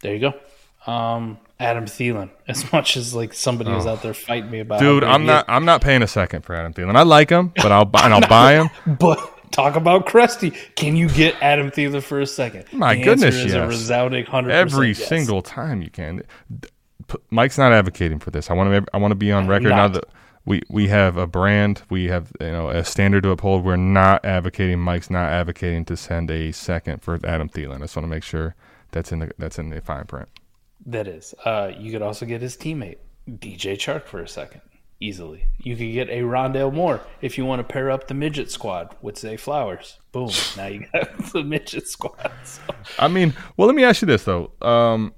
[0.00, 0.90] There you go.
[0.90, 2.30] Um, Adam Thielen.
[2.48, 5.00] As much as like somebody was out there fighting me about, Oh.
[5.00, 6.96] Dude, I'm not I'm not paying a second for Adam Thielen.
[6.96, 8.70] I like him, but I'll buy and I'll buy him.
[8.98, 9.18] But
[9.52, 10.50] talk about crusty.
[10.76, 12.64] Can you get Adam Thielen for a second?
[12.72, 13.68] My The goodness, is a yes.
[13.68, 15.06] resounding hundred Every yes.
[15.06, 16.22] single time you can.
[17.30, 18.50] Mike's not advocating for this.
[18.50, 20.04] I want to I want to be on record now that
[20.46, 23.64] we we have a brand, we have you know a standard to uphold.
[23.64, 24.78] We're not advocating.
[24.78, 27.76] Mike's not advocating to send a second for Adam Thielen.
[27.76, 28.54] I just want to make sure
[28.92, 30.28] that's in the that's in the fine print.
[30.86, 31.34] That is.
[31.44, 34.60] Uh, you could also get his teammate DJ Chark for a second,
[35.00, 35.46] easily.
[35.58, 38.94] You could get a Rondale Moore if you want to pair up the midget squad
[39.02, 39.98] with Zay Flowers.
[40.12, 40.30] Boom!
[40.56, 42.30] now you got the midget squad.
[42.44, 42.62] So,
[43.00, 44.52] I mean, well, let me ask you this though.
[44.62, 45.12] Um,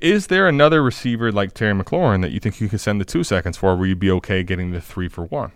[0.00, 3.22] is there another receiver like Terry McLaurin that you think you could send the two
[3.24, 5.52] seconds for, where you'd be okay getting the three for one?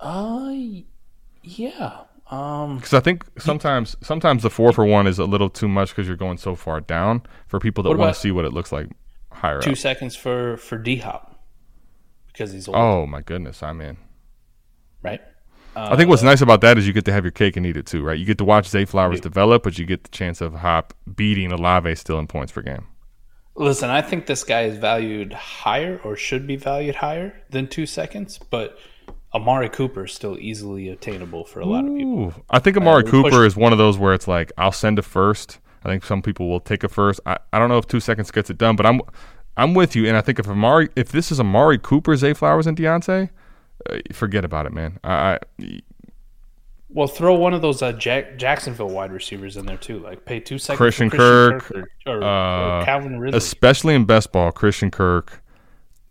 [0.00, 0.54] uh,
[1.42, 2.02] yeah.
[2.30, 5.90] Um, Because I think sometimes sometimes the four for one is a little too much
[5.90, 8.72] because you're going so far down for people that want to see what it looks
[8.72, 8.88] like
[9.30, 9.76] higher two up.
[9.76, 11.44] seconds for for D Hop
[12.28, 13.98] because he's old, Oh my goodness, I'm in.
[15.02, 15.20] right?
[15.74, 17.76] I think what's nice about that is you get to have your cake and eat
[17.78, 18.18] it too, right?
[18.18, 19.22] You get to watch Zay Flowers Yeah.
[19.22, 22.86] develop, but you get the chance of Hop beating Olave still in points per game.
[23.54, 27.84] Listen, I think this guy is valued higher or should be valued higher than two
[27.84, 28.78] seconds, but
[29.34, 32.12] Amari Cooper is still easily attainable for a lot of people.
[32.12, 34.98] Ooh, I think Amari we Cooper is one of those where it's like I'll send
[34.98, 35.58] a first.
[35.84, 37.20] I think some people will take a first.
[37.26, 39.00] I, I don't know if two seconds gets it done, but I'm
[39.56, 40.06] I'm with you.
[40.06, 43.30] And I think if Amari if this is Amari Cooper, Zay Flowers, and Deontay,
[43.88, 44.98] uh, forget about it, man.
[45.04, 45.80] I, I
[46.94, 49.98] Well, throw one of those uh, Jack- Jacksonville wide receivers in there too.
[49.98, 50.78] Like pay two seconds.
[50.78, 53.38] Christian for Kirk, or, or, uh, or Calvin Ridley.
[53.38, 55.42] especially in best ball, Christian Kirk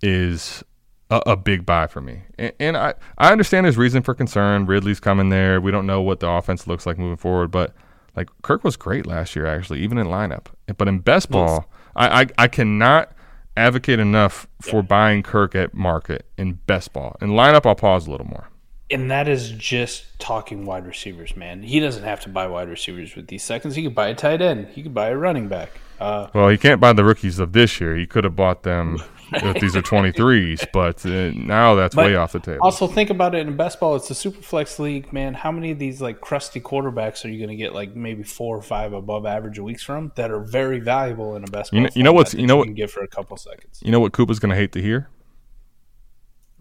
[0.01, 0.63] is
[1.11, 2.23] a, a big buy for me.
[2.39, 4.65] And, and I, I understand there's reason for concern.
[4.65, 5.61] Ridley's coming there.
[5.61, 7.75] We don't know what the offense looks like moving forward, but
[8.15, 10.47] like Kirk was great last year, actually, even in lineup.
[10.77, 13.11] But in best ball, I, I, I cannot
[13.55, 17.15] advocate enough for buying Kirk at market in best ball.
[17.21, 18.47] In lineup, I'll pause a little more.
[18.91, 21.63] And that is just talking wide receivers, man.
[21.63, 23.75] He doesn't have to buy wide receivers with these seconds.
[23.75, 24.67] He could buy a tight end.
[24.67, 25.71] He could buy a running back.
[25.99, 27.95] Uh, Well, he can't buy the rookies of this year.
[27.95, 28.97] He could have bought them
[29.31, 32.59] if these are 23s, but uh, now that's But way off the table.
[32.63, 33.95] also, think about it in best ball.
[33.95, 35.35] It's a super flex league, man.
[35.35, 38.57] How many of these like crusty quarterbacks are you going to get like maybe four
[38.57, 41.77] or five above average weeks from that are very valuable in a best ball?
[41.79, 43.79] You know- you know what's- you know what- can get for a couple seconds.
[43.83, 45.07] You know what Koopa's going to hate to hear?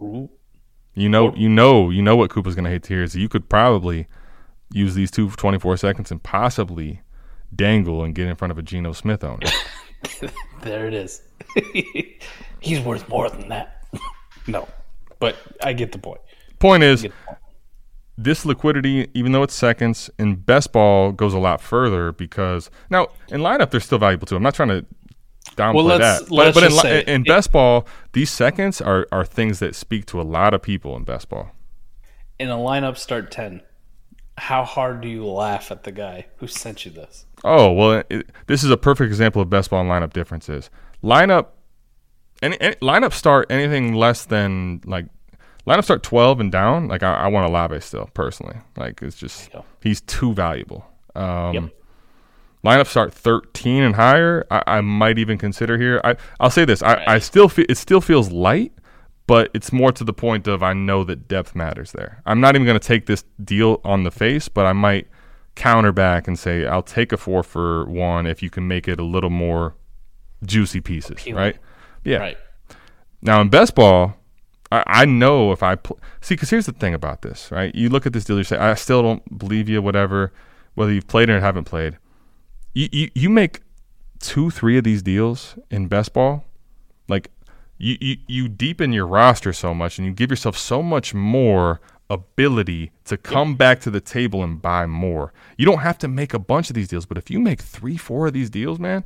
[0.03, 0.31] Ooh.
[1.01, 3.29] You know, you know, you know what Koopa's going to hate to hear is you
[3.29, 4.07] could probably
[4.71, 7.01] use these two 24 seconds and possibly
[7.55, 9.47] dangle and get in front of a Geno Smith owner.
[10.63, 11.23] There it is.
[12.61, 13.87] He's worth more than that.
[14.47, 14.69] no,
[15.19, 16.21] but I get the point.
[16.59, 17.15] Point is, point.
[18.19, 23.09] this liquidity, even though it's seconds, in best ball goes a lot further because now
[23.29, 24.37] in lineup they're still valuable too.
[24.37, 24.87] I'm not trying to
[25.57, 29.07] downplay Well, let's- that, but, let's but in, say- in best ball, these seconds are
[29.13, 31.51] are things that speak to a lot of people in best ball.
[32.39, 33.61] In a lineup start ten,
[34.39, 37.27] how hard do you laugh at the guy who sent you this?
[37.45, 40.71] Oh well, it, this is a perfect example of best ball and lineup differences.
[41.03, 41.47] Lineup,
[42.43, 45.07] any, any lineup start anything less than like
[45.67, 46.89] lineup start twelve and down.
[46.89, 48.57] Like I, I want Olave still personally.
[48.77, 49.51] Like it's just
[49.83, 50.87] he's too valuable.
[51.15, 51.65] Um, Yep.
[52.65, 54.47] Lineup start thirteen and higher.
[54.51, 56.01] I, I might even consider here.
[56.05, 56.83] I I'll say this.
[56.83, 58.73] I, I still feel it still feels light,
[59.27, 62.23] but it's more to the point of I know that depth matters there.
[62.27, 65.09] I'm not even going to take this deal on the face, but I might
[65.55, 69.01] counter back and say I'll take a four for one if you can make it
[69.01, 69.75] a little more
[70.45, 71.35] juicy pieces, Appealing.
[71.37, 71.57] right?
[72.05, 72.19] Yeah.
[72.19, 72.39] Right.
[73.23, 74.17] Now in best ball,
[74.71, 77.75] I, I know if I pl- see because here's the thing about this, right?
[77.75, 80.33] You look at this deal, you say I still don't believe you, whatever,
[80.75, 81.97] whether you've played or haven't played.
[82.73, 83.63] You you, you make
[84.21, 86.45] two, three of these deals in best ball,
[87.09, 87.31] like
[87.79, 91.81] you, you you deepen your roster so much and you give yourself so much more
[92.09, 95.33] ability to come back to the table and buy more.
[95.57, 97.97] You don't have to make a bunch of these deals, but if you make three,
[97.97, 99.05] four of these deals, man,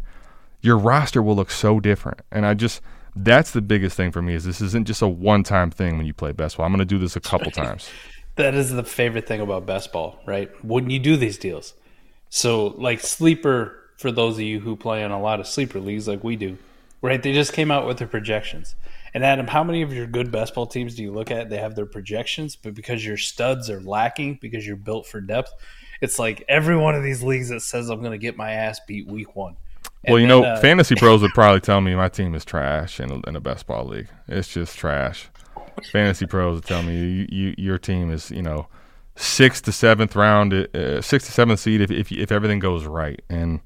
[0.63, 2.23] your roster will look so different.
[2.33, 2.81] And I just
[3.15, 6.07] that's the biggest thing for me is this isn't just a one time thing when
[6.07, 6.67] you play best ball.
[6.67, 7.89] I'm gonna do this a couple times.
[8.37, 10.51] That is the favorite thing about best ball, right?
[10.65, 11.75] When you do these deals.
[12.37, 16.09] So, like sleeper, for those of you who play in a lot of sleeper leagues
[16.09, 16.59] like we do,
[17.01, 17.23] right?
[17.23, 18.75] They just came out with their projections.
[19.15, 21.49] And Adam, how many of your good best ball teams do you look at?
[21.49, 25.53] They have their projections, but because your studs are lacking, because you're built for depth,
[26.01, 28.81] it's like every one of these leagues that says I'm going to get my ass
[28.85, 29.57] beat week one.
[30.09, 33.13] well, you then, know, uh, FantasyPros would probably tell me my team is trash in
[33.13, 34.09] a, in a best ball league.
[34.27, 35.29] It's just trash.
[35.93, 38.67] FantasyPros would tell me you, you, your team is you know
[39.17, 43.21] sixth to seventh round, uh, sixth to seventh seed if, if if everything goes right.
[43.29, 43.61] And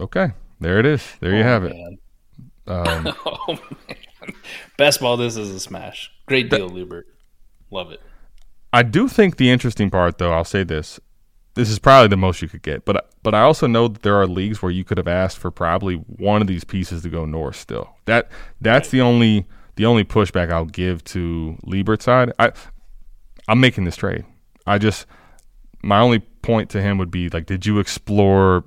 [0.00, 1.04] okay, there it is.
[1.20, 1.74] There you have it.
[1.74, 1.98] man.
[2.66, 4.34] Um, oh man,
[4.76, 5.16] best ball.
[5.16, 6.10] This is a smash.
[6.26, 7.02] Great deal, Luber.
[7.70, 8.00] Love it.
[8.72, 10.98] I do think the interesting part, though, I'll say this:
[11.54, 14.16] this is probably the most you could get, but but I also know that there
[14.16, 17.24] are leagues where you could have asked for probably one of these pieces to go
[17.24, 17.56] north.
[17.56, 18.28] Still, that
[18.60, 19.46] that's the only
[19.76, 22.32] the only pushback I'll give to Liebert's side.
[22.38, 22.52] I
[23.48, 24.24] I'm making this trade.
[24.66, 25.06] I just
[25.82, 28.64] my only point to him would be like, did you explore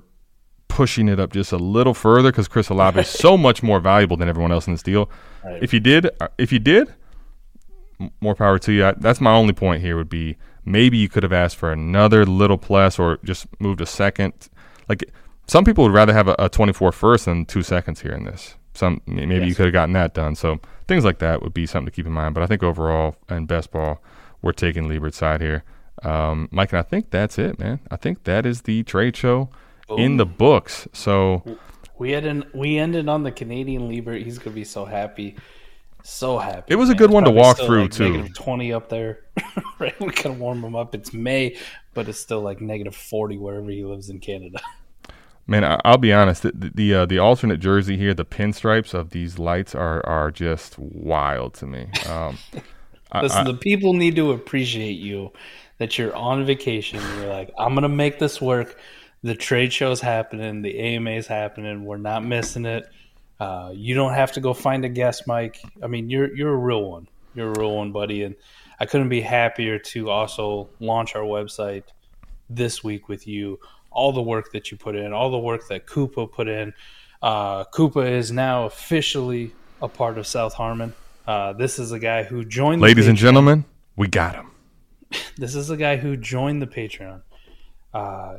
[0.68, 4.16] pushing it up just a little further because Chris Olave is so much more valuable
[4.16, 5.10] than everyone else in this deal.
[5.44, 5.62] Right.
[5.62, 6.94] If you did, uh, if you did,
[8.20, 8.86] more power to you.
[8.86, 9.96] I, that's my only point here.
[9.96, 13.86] Would be maybe you could have asked for another little plus or just moved a
[13.86, 14.48] second.
[14.88, 15.10] Like
[15.48, 18.54] some people would rather have a, a 24 first than two seconds here in this.
[18.74, 20.36] Some maybe you could have gotten that done.
[20.36, 22.34] So things like that would be something to keep in mind.
[22.34, 24.00] But I think overall in best ball,
[24.42, 25.64] we're taking Liebert's side here.
[26.04, 27.80] Um, Mike, and I think that's it, man.
[27.90, 29.50] I think that is the trade show
[29.96, 30.86] in the books.
[30.92, 31.42] So
[31.98, 34.22] We had an, we ended on the Canadian Liebert.
[34.22, 35.36] He's gonna be so happy,
[36.02, 36.72] so happy.
[36.72, 38.10] It was a good It's one to walk through, like, too.
[38.10, 39.20] Negative twenty up there,
[39.78, 39.98] right?
[40.00, 40.94] We can warm him up.
[40.94, 41.56] It's May,
[41.94, 44.60] but it's still like negative forty wherever he lives in Canada.
[45.50, 46.42] Man, I- I'll be honest.
[46.42, 50.78] The the, uh, the alternate jersey here, the pinstripes of these lights are are just
[50.78, 51.88] wild to me.
[52.06, 52.38] Um,
[53.12, 55.32] I- Listen, I- the people need to appreciate you
[55.78, 57.00] that you're on vacation.
[57.16, 58.78] You're like, I'm gonna make this work.
[59.22, 61.84] The trade show's happening, the AMA's happening.
[61.84, 62.88] We're not missing it.
[63.40, 65.60] Uh, you don't have to go find a guest, Mike.
[65.82, 67.08] I mean, you're you're a real one.
[67.34, 68.24] You're a real one, buddy.
[68.24, 68.34] And
[68.80, 71.84] I couldn't be happier to also launch our website
[72.50, 73.60] this week with you.
[73.90, 76.74] All the work that you put in, all the work that Koopa put in.
[77.22, 79.52] Uh, Koopa is now officially
[79.82, 80.94] a part of South Harmon.
[81.26, 82.80] Uh, this is a guy who joined.
[82.80, 83.64] the Ladies and gentlemen,
[83.96, 84.50] we got him.
[85.36, 87.22] This is a guy who joined the Patreon.
[87.94, 88.38] Uh,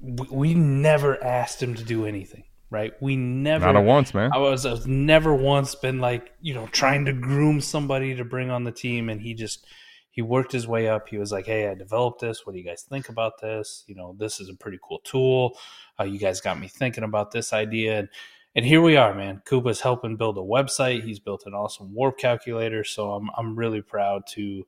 [0.00, 2.92] we, we never asked him to do anything, right?
[3.00, 3.66] We never.
[3.66, 4.30] Not a once, man.
[4.32, 8.24] I was, I was never once been like you know trying to groom somebody to
[8.24, 9.66] bring on the team, and he just
[10.10, 11.08] he worked his way up.
[11.08, 12.44] He was like, "Hey, I developed this.
[12.44, 13.84] What do you guys think about this?
[13.86, 15.58] You know, this is a pretty cool tool.
[15.98, 18.08] Uh, you guys got me thinking about this idea." And
[18.56, 19.42] and here we are, man.
[19.46, 21.04] Koopa's helping build a website.
[21.04, 22.82] He's built an awesome warp calculator.
[22.82, 24.66] So I'm I'm really proud to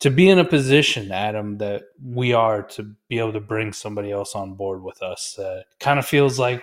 [0.00, 4.10] to be in a position, Adam, that we are to be able to bring somebody
[4.10, 5.38] else on board with us.
[5.38, 6.62] Uh, kind of feels like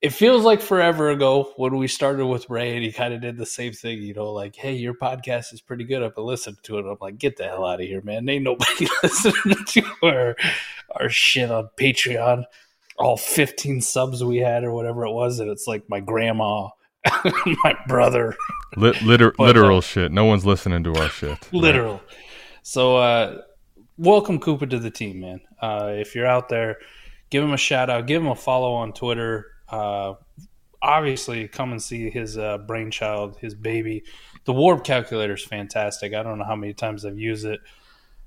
[0.00, 3.38] it feels like forever ago when we started with Ray and he kind of did
[3.38, 6.02] the same thing, you know, like, hey, your podcast is pretty good.
[6.02, 6.84] I've been listening to it.
[6.84, 8.28] I'm like, get the hell out of here, man.
[8.28, 10.36] Ain't nobody listening to our,
[10.90, 12.44] our shit on Patreon.
[12.98, 15.38] All 15 subs we had or whatever it was.
[15.40, 16.68] And it's like my grandma,
[17.64, 18.36] my brother,
[18.76, 20.12] Lit, liter, But, uh, literal shit.
[20.12, 21.48] No one's listening to our shit.
[21.52, 22.02] literal.
[22.66, 23.42] So, uh,
[23.98, 25.42] welcome Cooper to the team, man.
[25.60, 26.78] Uh, if you're out there,
[27.28, 29.48] give him a shout out, give him a follow on Twitter.
[29.68, 30.14] Uh,
[30.80, 34.04] obviously, come and see his uh, brainchild, his baby.
[34.46, 36.14] The warp calculator is fantastic.
[36.14, 37.60] I don't know how many times I've used it.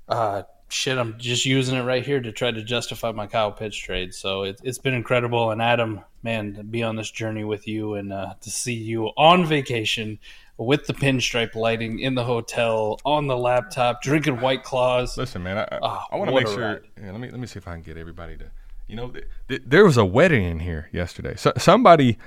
[0.08, 3.76] Uh, shit, I'm just using it right here to try to justify my Kyle Pitts
[3.76, 4.14] trade.
[4.14, 5.50] So it, it's been incredible.
[5.50, 9.06] And Adam, man, to be on this journey with you and uh, to see you
[9.16, 10.20] on vacation
[10.58, 15.16] with the pinstripe lighting in the hotel on the laptop, drinking White Claws.
[15.16, 16.82] Listen, man, I, Oh, I ah, want to make sure.
[17.00, 18.50] Yeah, let me let me see if I can get everybody to.
[18.88, 21.36] You know, th- th- there was a wedding in here yesterday.
[21.36, 22.18] So somebody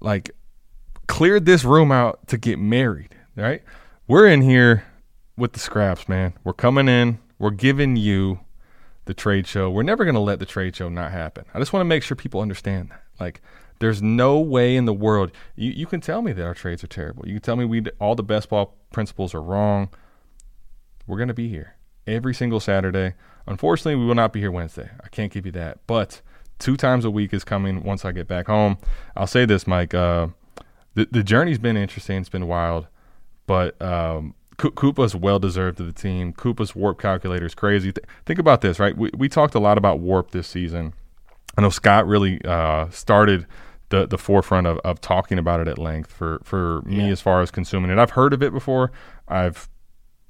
[0.00, 0.30] like
[1.08, 3.16] cleared this room out to get married.
[3.34, 3.62] Right?
[4.06, 4.84] We're in here
[5.36, 6.34] with the scraps, man.
[6.44, 7.18] We're coming in.
[7.38, 8.40] We're giving you
[9.06, 9.70] the trade show.
[9.70, 11.44] We're never going to let the trade show not happen.
[11.52, 13.02] I just want to make sure people understand that.
[13.18, 13.40] Like,
[13.82, 16.88] there's no way in the world you, you can tell me that our trades are
[16.88, 17.26] terrible.
[17.26, 19.88] You can tell me we all the best ball principles are wrong.
[21.06, 21.76] We're going to be here
[22.06, 23.14] every single Saturday.
[23.46, 24.90] Unfortunately, we will not be here Wednesday.
[25.02, 25.78] I can't give you that.
[25.86, 26.20] But
[26.58, 28.78] two times a week is coming once I get back home.
[29.16, 29.94] I'll say this, Mike.
[29.94, 30.28] Uh,
[30.94, 32.20] the, the journey's been interesting.
[32.20, 32.86] It's been wild.
[33.46, 36.32] But um, Koopa's well deserved to the team.
[36.32, 37.92] Koopa's warp calculator is crazy.
[37.92, 38.96] Th- think about this, right?
[38.96, 40.94] We, we talked a lot about warp this season.
[41.58, 43.46] I know Scott really uh, started
[43.92, 47.42] the the forefront of, of talking about it at length for for me as far
[47.42, 47.98] as consuming it.
[47.98, 48.90] I've heard of it before.
[49.28, 49.68] I've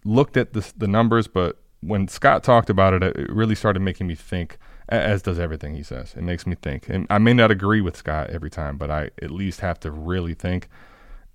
[0.04, 4.06] looked at the the numbers, but when Scott talked about it, it really started making
[4.06, 4.58] me think.
[4.88, 6.12] As does everything he says.
[6.14, 9.10] It makes me think, and I may not agree with Scott every time, but I
[9.22, 10.68] at least have to really think.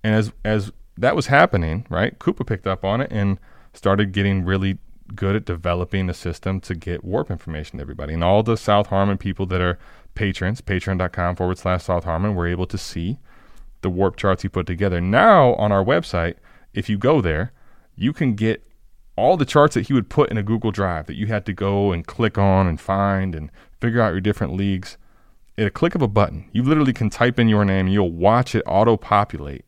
[0.04, 3.40] And as as that was happening, right, Koopa picked up on it and
[3.72, 4.78] started getting really
[5.16, 8.14] good at developing a system to get warp information to everybody.
[8.14, 9.78] And all the South Harmon people that are
[10.14, 13.18] patrons, patreon.com forward slash South Harmon, were able to see
[13.82, 15.00] the warp charts he put together.
[15.00, 16.34] Now on our website,
[16.74, 17.52] if you go there,
[17.96, 18.64] you can get
[19.16, 21.52] all the charts that he would put in a Google Drive that you had to
[21.52, 23.50] go and click on and find and
[23.80, 24.96] figure out your different leagues.
[25.56, 28.12] At a click of a button, you literally can type in your name and you'll
[28.12, 29.64] watch it auto populate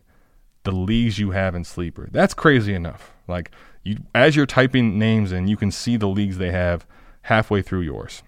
[0.62, 2.08] the leagues you have in Sleeper.
[2.12, 3.12] That's crazy enough.
[3.26, 3.50] Like
[3.82, 6.86] you as you're typing names in, you can see the leagues they have
[7.22, 8.22] halfway through yours.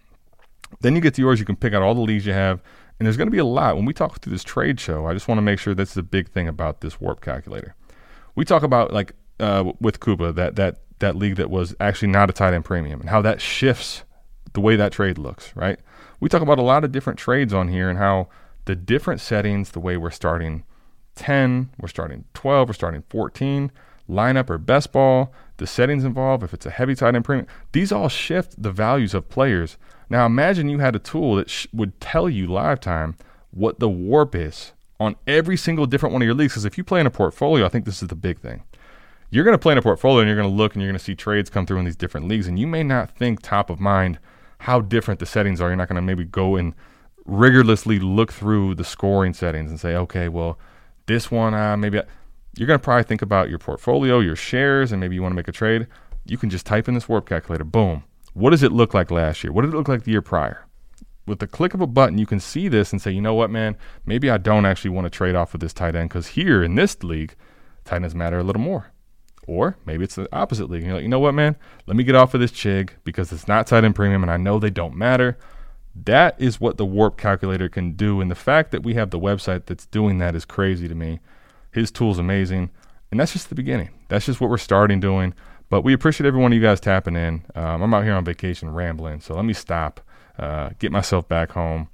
[0.82, 2.62] Then you get to yours, you can pick out all the leagues you have,
[2.98, 3.76] and there's going to be a lot.
[3.76, 6.02] When we talk through this trade show, I just want to make sure that's the
[6.02, 7.74] big thing about this warp calculator.
[8.34, 12.30] We talk about like uh, with Koopa that that that league that was actually not
[12.30, 14.04] a tight end premium and how that shifts
[14.52, 15.54] the way that trade looks.
[15.56, 15.78] Right?
[16.20, 18.28] We talk about a lot of different trades on here and how
[18.64, 20.64] the different settings, the way we're starting
[21.16, 23.72] 10, we're starting 12, we're starting 14,
[24.08, 27.92] lineup or best ball, the settings involved, if it's a heavy tight end premium, these
[27.92, 29.76] all shift the values of players.
[30.12, 33.16] Now imagine you had a tool that sh- would tell you live time
[33.50, 36.52] what the warp is on every single different one of your leagues.
[36.52, 38.62] Because if you play in a portfolio, I think this is the big thing.
[39.30, 40.98] You're going to play in a portfolio and you're going to look and you're going
[40.98, 43.70] to see trades come through in these different leagues, and you may not think top
[43.70, 44.18] of mind
[44.58, 45.68] how different the settings are.
[45.68, 46.74] You're not going to maybe go and
[47.24, 50.58] rigorously look through the scoring settings and say, okay, well,
[51.06, 52.02] this one, uh, maybe I,
[52.58, 55.36] you're going to probably think about your portfolio, your shares, and maybe you want to
[55.36, 55.86] make a trade.
[56.26, 57.64] You can just type in this warp calculator.
[57.64, 58.04] Boom.
[58.34, 59.52] What does it look like last year?
[59.52, 60.66] What did it look like the year prior?
[61.26, 63.50] With the click of a button, you can see this and say, you know what,
[63.50, 63.76] man,
[64.06, 66.74] maybe I don't actually want to trade off with this tight end because here in
[66.74, 67.34] this league,
[67.84, 68.92] tight ends matter a little more.
[69.46, 70.82] Or maybe it's the opposite league.
[70.82, 71.56] And you're like, you know what, man?
[71.86, 74.36] Let me get off of this Chig because it's not tight end premium and I
[74.36, 75.36] know they don't matter.
[75.94, 78.20] That is what the warp calculator can do.
[78.20, 81.20] And the fact that we have the website that's doing that is crazy to me.
[81.70, 82.70] His tool's amazing.
[83.10, 83.90] And that's just the beginning.
[84.08, 85.34] That's just what we're starting doing.
[85.72, 87.46] But we appreciate every one of you guys tapping in.
[87.54, 89.20] Um, I'm out here on vacation rambling.
[89.20, 90.02] So let me stop,
[90.38, 91.88] uh, get myself back home.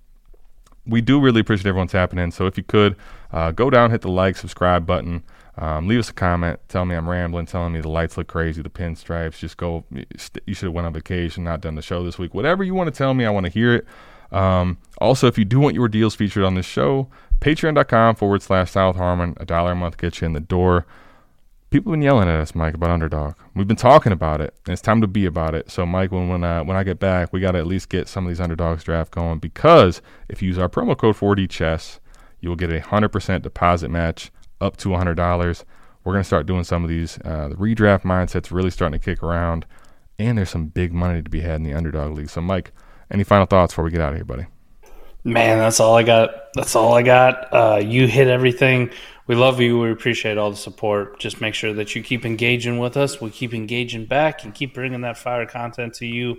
[0.84, 2.32] We do really appreciate everyone tapping in.
[2.32, 2.96] So if you could,
[3.32, 5.22] uh, go down, hit the like, subscribe button.
[5.56, 6.58] Um, leave us a comment.
[6.66, 7.46] Tell me I'm rambling.
[7.46, 9.38] Telling me the lights look crazy, the pinstripes.
[9.38, 9.84] Just go.
[9.92, 12.34] You should have went on vacation, not done the show this week.
[12.34, 13.86] Whatever you want to tell me, I want to hear it.
[14.32, 17.06] Um, also, if you do want your deals featured on this show,
[17.38, 19.36] patreon.com forward slash South Harmon.
[19.36, 20.84] A dollar a month gets you in the door.
[21.70, 23.34] People have been yelling at us, Mike, about underdog.
[23.54, 25.70] We've been talking about it, and it's time to be about it.
[25.70, 28.08] So, Mike, when when, uh, when I get back, we got to at least get
[28.08, 30.00] some of these underdogs draft going because
[30.30, 32.00] if you use our promo code 4D Chess,
[32.40, 34.30] you will get a 100% deposit match
[34.62, 35.64] up to $100.
[36.04, 37.18] We're going to start doing some of these.
[37.22, 39.66] Uh, the redraft mindset's really starting to kick around,
[40.18, 42.30] and there's some big money to be had in the underdog league.
[42.30, 42.72] So, Mike,
[43.10, 44.46] any final thoughts before we get out of here, buddy?
[45.24, 46.52] Man, that's all I got.
[46.54, 47.52] That's all I got.
[47.52, 48.90] Uh, you hit everything.
[49.26, 49.78] We love you.
[49.78, 51.20] We appreciate all the support.
[51.20, 53.20] Just make sure that you keep engaging with us.
[53.20, 56.38] We keep engaging back and keep bringing that fire content to you.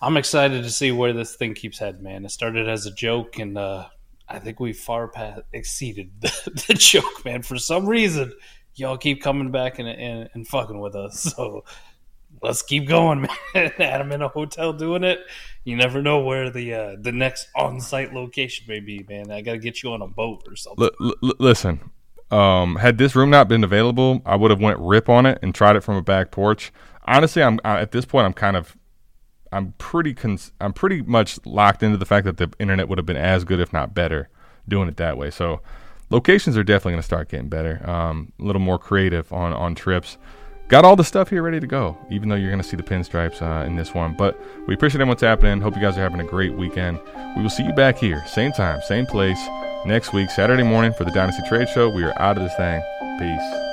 [0.00, 2.24] I'm excited to see where this thing keeps heading, man.
[2.24, 3.86] It started as a joke, and uh,
[4.28, 7.42] I think we far past exceeded the, the, joke, man.
[7.42, 8.32] For some reason,
[8.74, 11.24] y'all keep coming back and, and, and fucking with us.
[11.36, 11.64] So
[12.44, 13.22] let's keep going,
[13.54, 13.72] man.
[13.78, 15.20] Adam in a hotel doing it.
[15.64, 19.30] You never know where the uh, the next on site location may be, man.
[19.30, 20.90] I got to get you on a boat or something.
[21.00, 21.90] L- l- listen,
[22.30, 25.54] um, had this room not been available, I would have went rip on it and
[25.54, 26.72] tried it from a back porch.
[27.06, 28.76] Honestly, I'm I, at this point, I'm kind of
[29.50, 33.06] I'm pretty cons- I'm pretty much locked into the fact that the internet would have
[33.06, 34.28] been as good, if not better,
[34.68, 35.30] doing it that way.
[35.30, 35.60] So
[36.10, 39.74] locations are definitely going to start getting better, um, a little more creative on on
[39.74, 40.18] trips.
[40.74, 42.82] Got all the stuff here ready to go, even though you're going to see the
[42.82, 44.12] pinstripes uh, in this one.
[44.12, 44.36] But
[44.66, 45.60] we appreciate everyone's happening.
[45.60, 46.98] Hope you guys are having a great weekend.
[47.36, 49.38] We will see you back here, same time, same place,
[49.86, 51.90] next week, Saturday morning for the Dynasty Trade Show.
[51.90, 52.82] We are out of this thing.
[53.20, 53.63] Peace.